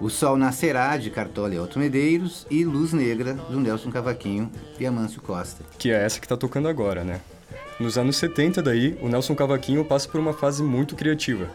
O 0.00 0.10
Sol 0.10 0.36
Nascerá, 0.36 0.96
de 0.96 1.10
Cartola 1.10 1.54
e 1.54 1.58
Alto 1.58 1.78
Medeiros, 1.78 2.46
e 2.50 2.64
Luz 2.64 2.92
Negra, 2.92 3.34
do 3.34 3.60
Nelson 3.60 3.90
Cavaquinho 3.90 4.50
e 4.78 4.84
Amâncio 4.86 5.20
Costa. 5.22 5.64
que 5.78 5.90
é 5.92 6.04
essa 6.04 6.18
que 6.18 6.26
tá 6.26 6.36
tocando 6.36 6.66
agora, 6.68 7.04
né? 7.04 7.20
Nos 7.78 7.96
anos 7.96 8.16
70 8.16 8.60
daí, 8.62 8.98
o 9.00 9.08
Nelson 9.08 9.34
Cavaquinho 9.34 9.84
passa 9.84 10.08
por 10.08 10.20
uma 10.20 10.32
fase 10.32 10.62
muito 10.62 10.96
criativa 10.96 11.48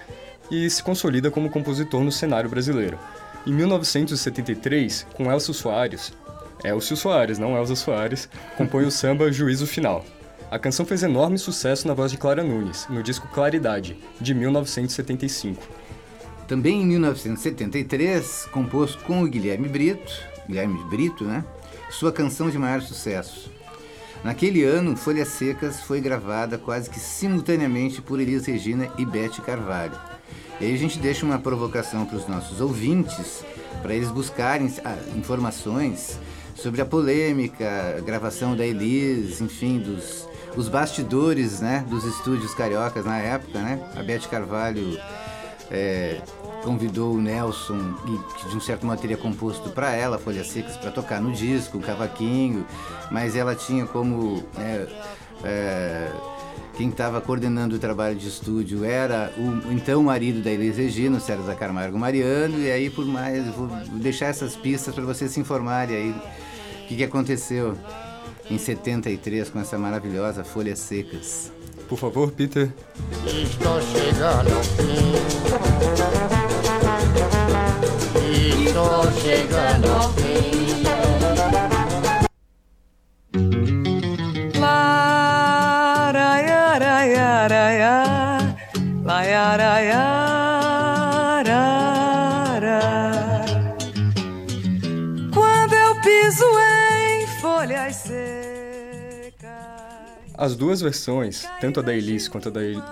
e 0.50 0.70
se 0.70 0.82
consolida 0.82 1.30
como 1.30 1.50
compositor 1.50 2.02
no 2.04 2.12
cenário 2.12 2.50
brasileiro. 2.50 2.98
Em 3.46 3.54
1973, 3.54 5.06
com 5.14 5.32
Elcio 5.32 5.54
Soares, 5.54 6.14
Elcio 6.64 6.98
Soares, 6.98 7.38
não 7.38 7.56
Elza 7.56 7.76
Soares, 7.76 8.28
compõe 8.58 8.86
o 8.86 8.92
samba 8.92 9.32
Juízo 9.32 9.68
Final. 9.68 10.04
A 10.50 10.58
canção 10.58 10.86
fez 10.86 11.04
enorme 11.04 11.38
sucesso 11.38 11.88
na 11.88 11.94
voz 11.94 12.12
de 12.12 12.18
Clara 12.18 12.44
Nunes, 12.44 12.88
no 12.90 13.04
disco 13.04 13.28
Claridade, 13.28 13.98
de 14.20 14.34
1975. 14.34 15.62
Também 16.48 16.82
em 16.82 16.86
1973, 16.86 18.48
compôs 18.52 18.96
com 18.96 19.22
o 19.22 19.28
Guilherme 19.28 19.68
Brito, 19.68 20.14
Guilherme 20.48 20.82
Brito, 20.86 21.26
né? 21.26 21.44
Sua 21.90 22.12
canção 22.12 22.50
de 22.50 22.58
maior 22.58 22.82
sucesso. 22.82 23.52
Naquele 24.24 24.64
ano, 24.64 24.96
Folhas 24.96 25.28
Secas 25.28 25.82
foi 25.82 26.02
gravada 26.02 26.58
quase 26.58 26.90
que 26.90 27.00
simultaneamente 27.00 28.02
por 28.02 28.20
Elis 28.20 28.46
Regina 28.46 28.90
e 28.98 29.06
Bete 29.06 29.42
Carvalho. 29.42 30.00
E 30.60 30.66
aí 30.66 30.74
a 30.74 30.78
gente 30.78 30.98
deixa 30.98 31.26
uma 31.26 31.38
provocação 31.38 32.06
para 32.06 32.18
os 32.18 32.28
nossos 32.28 32.62
ouvintes, 32.62 33.44
para 33.82 33.94
eles 33.94 34.10
buscarem 34.10 34.74
ah, 34.84 34.98
informações 35.16 36.18
sobre 36.58 36.82
a 36.82 36.86
polêmica, 36.86 37.96
a 37.98 38.02
gravação 38.02 38.56
da 38.56 38.66
Elis, 38.66 39.40
enfim, 39.42 39.80
dos 39.80 40.28
os 40.58 40.68
bastidores, 40.68 41.62
né, 41.62 41.86
dos 41.88 42.04
estúdios 42.04 42.54
cariocas 42.56 43.06
na 43.06 43.20
época, 43.20 43.60
né? 43.60 43.80
A 43.96 44.02
Bete 44.02 44.28
Carvalho 44.28 45.00
é, 45.70 46.20
convidou 46.64 47.14
o 47.14 47.22
Nelson, 47.22 47.94
que 48.38 48.50
de 48.50 48.58
um 48.58 48.60
certo 48.60 48.86
modo 48.86 49.00
teria 49.00 49.18
composto 49.18 49.70
para 49.70 49.94
ela 49.94 50.18
Folhas 50.18 50.48
Secas 50.48 50.76
para 50.76 50.90
tocar 50.90 51.22
no 51.22 51.32
disco, 51.32 51.78
o 51.78 51.82
cavaquinho, 51.82 52.66
mas 53.12 53.36
ela 53.36 53.54
tinha 53.54 53.86
como 53.86 54.44
né, 54.56 54.88
é, 55.44 56.12
quem 56.76 56.90
estava 56.90 57.22
coordenando 57.22 57.76
o 57.76 57.80
trabalho 57.80 58.16
de 58.16 58.28
estúdio 58.28 58.84
era 58.84 59.32
o 59.38 59.72
então 59.72 60.02
marido 60.02 60.42
da 60.42 60.50
Elis 60.50 60.78
Regina, 60.78 61.18
o 61.18 61.22
César 61.22 61.56
Camargo 61.56 62.00
Mariano, 62.00 62.60
e 62.60 62.72
aí 62.72 62.90
por 62.90 63.06
mais 63.06 63.46
vou 63.50 63.68
deixar 63.92 64.28
essas 64.28 64.56
pistas 64.56 64.96
para 64.96 65.06
vocês 65.06 65.32
se 65.32 65.40
informarem 65.40 65.96
aí 65.96 66.16
o 66.88 66.90
que, 66.90 66.96
que 66.96 67.04
aconteceu 67.04 67.78
em 68.50 68.58
73 68.58 69.50
com 69.50 69.60
essa 69.60 69.78
maravilhosa 69.78 70.46
Folhas 70.46 70.80
Secas. 70.80 71.52
Por 71.90 71.98
favor, 71.98 72.32
Peter. 72.32 72.72
Estou 73.26 73.82
chegando 73.82 74.56
ao 74.56 74.64
fim. 74.64 75.77
Duas 100.58 100.82
versões, 100.82 101.46
tanto 101.62 101.80
a 101.80 101.84
da 101.84 101.94
Elis 101.94 102.28
quanto 102.28 102.50
a 102.50 102.52
da 102.52 102.64
El... 102.64 102.84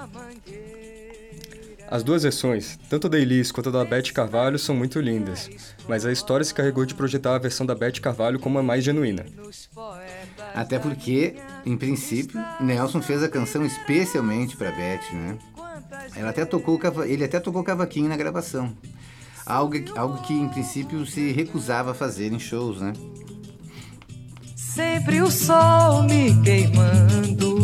As 1.87 2.03
duas 2.03 2.23
versões, 2.23 2.79
tanto 2.89 3.07
a 3.07 3.09
da 3.09 3.19
Elis 3.19 3.51
quanto 3.51 3.69
a 3.69 3.71
da 3.71 3.85
Beth 3.85 4.11
Carvalho, 4.13 4.57
são 4.57 4.75
muito 4.75 4.99
lindas, 4.99 5.49
mas 5.87 6.05
a 6.05 6.11
história 6.11 6.43
se 6.43 6.53
carregou 6.53 6.85
de 6.85 6.95
projetar 6.95 7.35
a 7.35 7.39
versão 7.39 7.65
da 7.65 7.75
Beth 7.75 7.99
Carvalho 8.01 8.39
como 8.39 8.57
a 8.57 8.63
mais 8.63 8.83
genuína. 8.83 9.25
Até 10.53 10.79
porque, 10.79 11.35
em 11.65 11.77
princípio, 11.77 12.43
Nelson 12.59 13.01
fez 13.01 13.21
a 13.21 13.29
canção 13.29 13.65
especialmente 13.65 14.57
para 14.57 14.71
Beth, 14.71 15.13
né? 15.13 15.37
Ela 16.15 16.29
até 16.29 16.43
tocou, 16.45 16.79
ele 17.05 17.23
até 17.23 17.39
tocou 17.39 17.63
cavaquinho 17.63 18.09
na 18.09 18.17
gravação. 18.17 18.75
Algo, 19.45 19.75
algo 19.95 20.21
que, 20.23 20.33
em 20.33 20.49
princípio, 20.49 21.05
se 21.05 21.31
recusava 21.31 21.91
a 21.91 21.93
fazer 21.93 22.33
em 22.33 22.39
shows, 22.39 22.81
né? 22.81 22.93
Sempre 24.55 25.21
o 25.21 25.29
sol 25.29 26.03
me 26.03 26.41
queimando. 26.41 27.54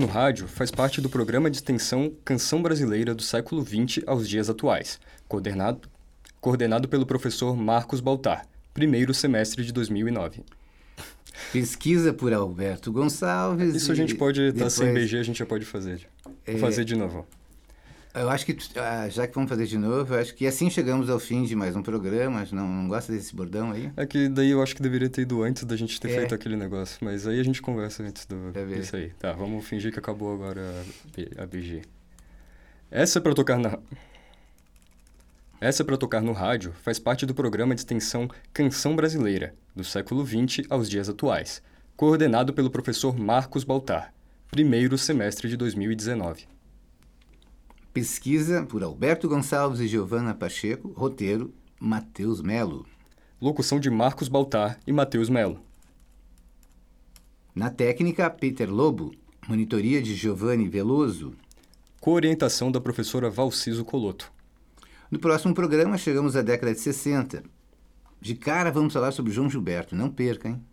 No 0.00 0.06
rádio 0.06 0.48
faz 0.48 0.70
parte 0.70 0.98
do 1.00 1.10
programa 1.10 1.50
de 1.50 1.58
extensão 1.58 2.10
Canção 2.24 2.62
Brasileira 2.62 3.14
do 3.14 3.22
século 3.22 3.62
XX 3.64 4.02
aos 4.06 4.26
dias 4.26 4.48
atuais, 4.48 4.98
coordenado, 5.28 5.88
coordenado 6.40 6.88
pelo 6.88 7.04
professor 7.04 7.54
Marcos 7.54 8.00
Baltar, 8.00 8.46
primeiro 8.72 9.12
semestre 9.12 9.62
de 9.62 9.72
2009. 9.72 10.42
Pesquisa 11.52 12.12
por 12.14 12.32
Alberto 12.32 12.90
Gonçalves. 12.90 13.74
Isso 13.74 13.92
a 13.92 13.94
gente 13.94 14.14
pode, 14.14 14.40
estar 14.40 14.70
sem 14.70 14.92
BG, 14.92 15.18
a 15.18 15.22
gente 15.22 15.38
já 15.38 15.46
pode 15.46 15.64
fazer. 15.66 16.06
Vou 16.24 16.34
É. 16.56 16.58
fazer 16.58 16.84
de 16.84 16.96
novo. 16.96 17.26
Eu 18.12 18.28
acho 18.28 18.44
que, 18.44 18.56
ah, 18.76 19.08
já 19.08 19.26
que 19.28 19.34
vamos 19.34 19.48
fazer 19.48 19.66
de 19.66 19.78
novo, 19.78 20.14
eu 20.14 20.18
acho 20.20 20.34
que 20.34 20.44
assim 20.44 20.68
chegamos 20.68 21.08
ao 21.08 21.20
fim 21.20 21.44
de 21.44 21.54
mais 21.54 21.76
um 21.76 21.82
programa. 21.82 22.44
Não, 22.50 22.66
não 22.66 22.88
gosta 22.88 23.12
desse 23.12 23.34
bordão 23.34 23.70
aí? 23.70 23.92
É 23.96 24.04
que 24.04 24.28
daí 24.28 24.50
eu 24.50 24.60
acho 24.60 24.74
que 24.74 24.82
deveria 24.82 25.08
ter 25.08 25.22
ido 25.22 25.42
antes 25.44 25.62
da 25.64 25.76
gente 25.76 26.00
ter 26.00 26.10
É. 26.10 26.16
feito 26.18 26.34
aquele 26.34 26.56
negócio. 26.56 26.98
Mas 27.02 27.24
aí 27.26 27.38
a 27.38 27.42
gente 27.44 27.62
conversa 27.62 28.02
antes 28.02 28.26
do, 28.26 28.50
ver. 28.50 28.66
disso 28.80 28.96
aí. 28.96 29.10
Tá, 29.10 29.32
vamos 29.32 29.64
fingir 29.64 29.92
que 29.92 29.98
acabou 30.00 30.34
agora 30.34 30.60
a, 31.38 31.46
BG. 31.46 31.82
Essa 32.90 33.20
é 33.20 33.22
pra 33.22 33.32
tocar 33.32 33.58
na... 33.58 33.78
Essa 35.60 35.82
é 35.82 35.86
pra 35.86 35.96
tocar 35.96 36.20
no 36.20 36.32
rádio 36.32 36.72
faz 36.82 36.98
parte 36.98 37.24
do 37.24 37.34
programa 37.34 37.74
de 37.76 37.82
extensão 37.82 38.28
Canção 38.52 38.96
Brasileira, 38.96 39.54
do 39.76 39.84
século 39.84 40.26
XX 40.26 40.66
aos 40.68 40.88
dias 40.90 41.08
atuais, 41.08 41.62
coordenado 41.96 42.52
pelo 42.52 42.70
professor 42.70 43.16
Marcos 43.16 43.62
Baltar, 43.62 44.12
primeiro 44.50 44.98
semestre 44.98 45.48
de 45.48 45.56
2019. 45.56 46.48
Pesquisa 47.92 48.64
por 48.64 48.84
Alberto 48.84 49.28
Gonçalves 49.28 49.80
e 49.80 49.88
Giovana 49.88 50.32
Pacheco. 50.32 50.92
Roteiro, 50.96 51.52
Matheus 51.80 52.40
Melo. 52.40 52.86
Locução 53.40 53.80
de 53.80 53.90
Marcos 53.90 54.28
Baltar 54.28 54.78
e 54.86 54.92
Matheus 54.92 55.28
Melo. 55.28 55.60
Na 57.52 57.68
técnica, 57.68 58.30
Peter 58.30 58.72
Lobo. 58.72 59.12
Monitoria 59.48 60.00
de 60.00 60.14
Giovanni 60.14 60.68
Veloso. 60.68 61.34
Coorientação 62.00 62.70
da 62.70 62.80
professora 62.80 63.28
Valciso 63.28 63.84
Coloto. 63.84 64.30
No 65.10 65.18
próximo 65.18 65.52
programa, 65.52 65.98
chegamos 65.98 66.36
à 66.36 66.42
década 66.42 66.72
de 66.72 66.78
60. 66.78 67.42
De 68.20 68.36
cara, 68.36 68.70
vamos 68.70 68.92
falar 68.92 69.10
sobre 69.10 69.32
João 69.32 69.50
Gilberto. 69.50 69.96
Não 69.96 70.08
perca, 70.08 70.48
hein? 70.48 70.64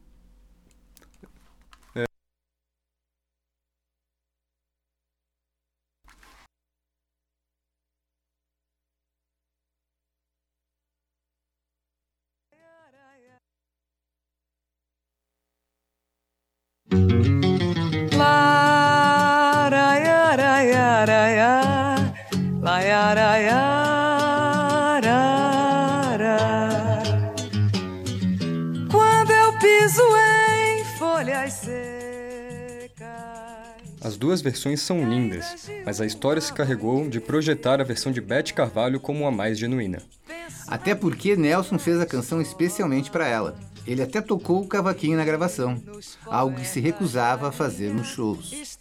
As 34.18 34.20
duas 34.20 34.42
versões 34.42 34.82
são 34.82 35.08
lindas, 35.08 35.70
mas 35.86 36.02
a 36.02 36.06
história 36.06 36.42
se 36.42 36.52
carregou 36.52 37.08
de 37.08 37.20
projetar 37.20 37.80
a 37.80 37.84
versão 37.84 38.12
de 38.12 38.20
Beth 38.20 38.52
Carvalho 38.52 39.00
como 39.00 39.28
a 39.28 39.32
mais 39.32 39.60
genuína. 39.60 40.00
Até 40.68 40.96
porque 40.96 41.36
Nelson 41.36 41.78
fez 41.78 42.02
a 42.02 42.06
canção 42.06 42.42
especialmente 42.42 43.12
para 43.12 43.28
ela. 43.28 43.56
Ele 43.86 44.02
até 44.02 44.20
tocou 44.20 44.60
o 44.64 44.68
cavaquinho 44.68 45.16
na 45.18 45.24
gravação, 45.24 45.80
algo 46.26 46.56
que 46.60 46.66
se 46.68 46.80
recusava 46.80 47.50
a 47.50 47.52
fazer 47.52 47.94
nos 47.94 48.08
shows. 48.08 48.80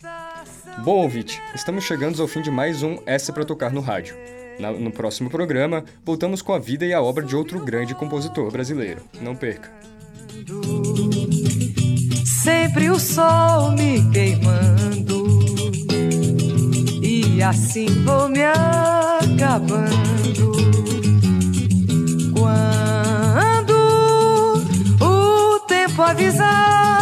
Bom, 0.82 1.02
ouvinte, 1.02 1.38
estamos 1.54 1.84
chegando 1.84 2.20
ao 2.22 2.26
fim 2.26 2.40
de 2.40 2.50
mais 2.50 2.82
um 2.82 2.96
Essa 3.04 3.30
para 3.30 3.44
Tocar 3.44 3.70
no 3.70 3.82
Rádio. 3.82 4.16
Na- 4.58 4.72
no 4.72 4.90
próximo 4.90 5.28
programa, 5.28 5.84
voltamos 6.02 6.40
com 6.40 6.54
a 6.54 6.58
vida 6.58 6.86
e 6.86 6.94
a 6.94 7.02
obra 7.02 7.22
de 7.22 7.36
outro 7.36 7.62
grande 7.62 7.94
compositor 7.94 8.50
brasileiro. 8.50 9.02
Não 9.20 9.36
perca! 9.36 9.70
Sempre 12.24 12.88
o 12.88 12.98
sol 12.98 13.72
me 13.72 14.10
queimando. 14.10 14.85
Assim 17.48 17.86
vou 18.02 18.28
me 18.28 18.42
acabando. 18.42 19.86
Quando 22.34 23.72
o 25.00 25.60
tempo 25.60 26.02
avisar 26.02 26.95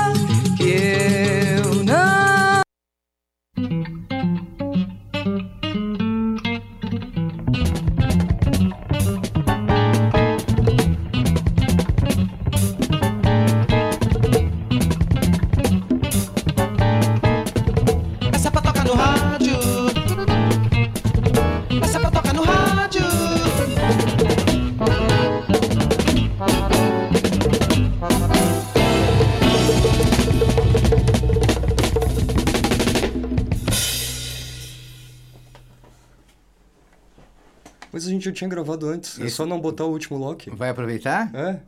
tinha 38.44 38.48
gravado 38.48 38.86
antes, 38.88 39.18
é 39.20 39.24
Esse- 39.24 39.36
só 39.36 39.46
não 39.46 39.60
botar 39.60 39.84
o 39.84 39.90
último 39.90 40.18
lock. 40.18 40.50
Vai 40.50 40.70
aproveitar? 40.70 41.34
É? 41.34 41.60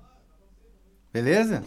Beleza? 1.12 1.62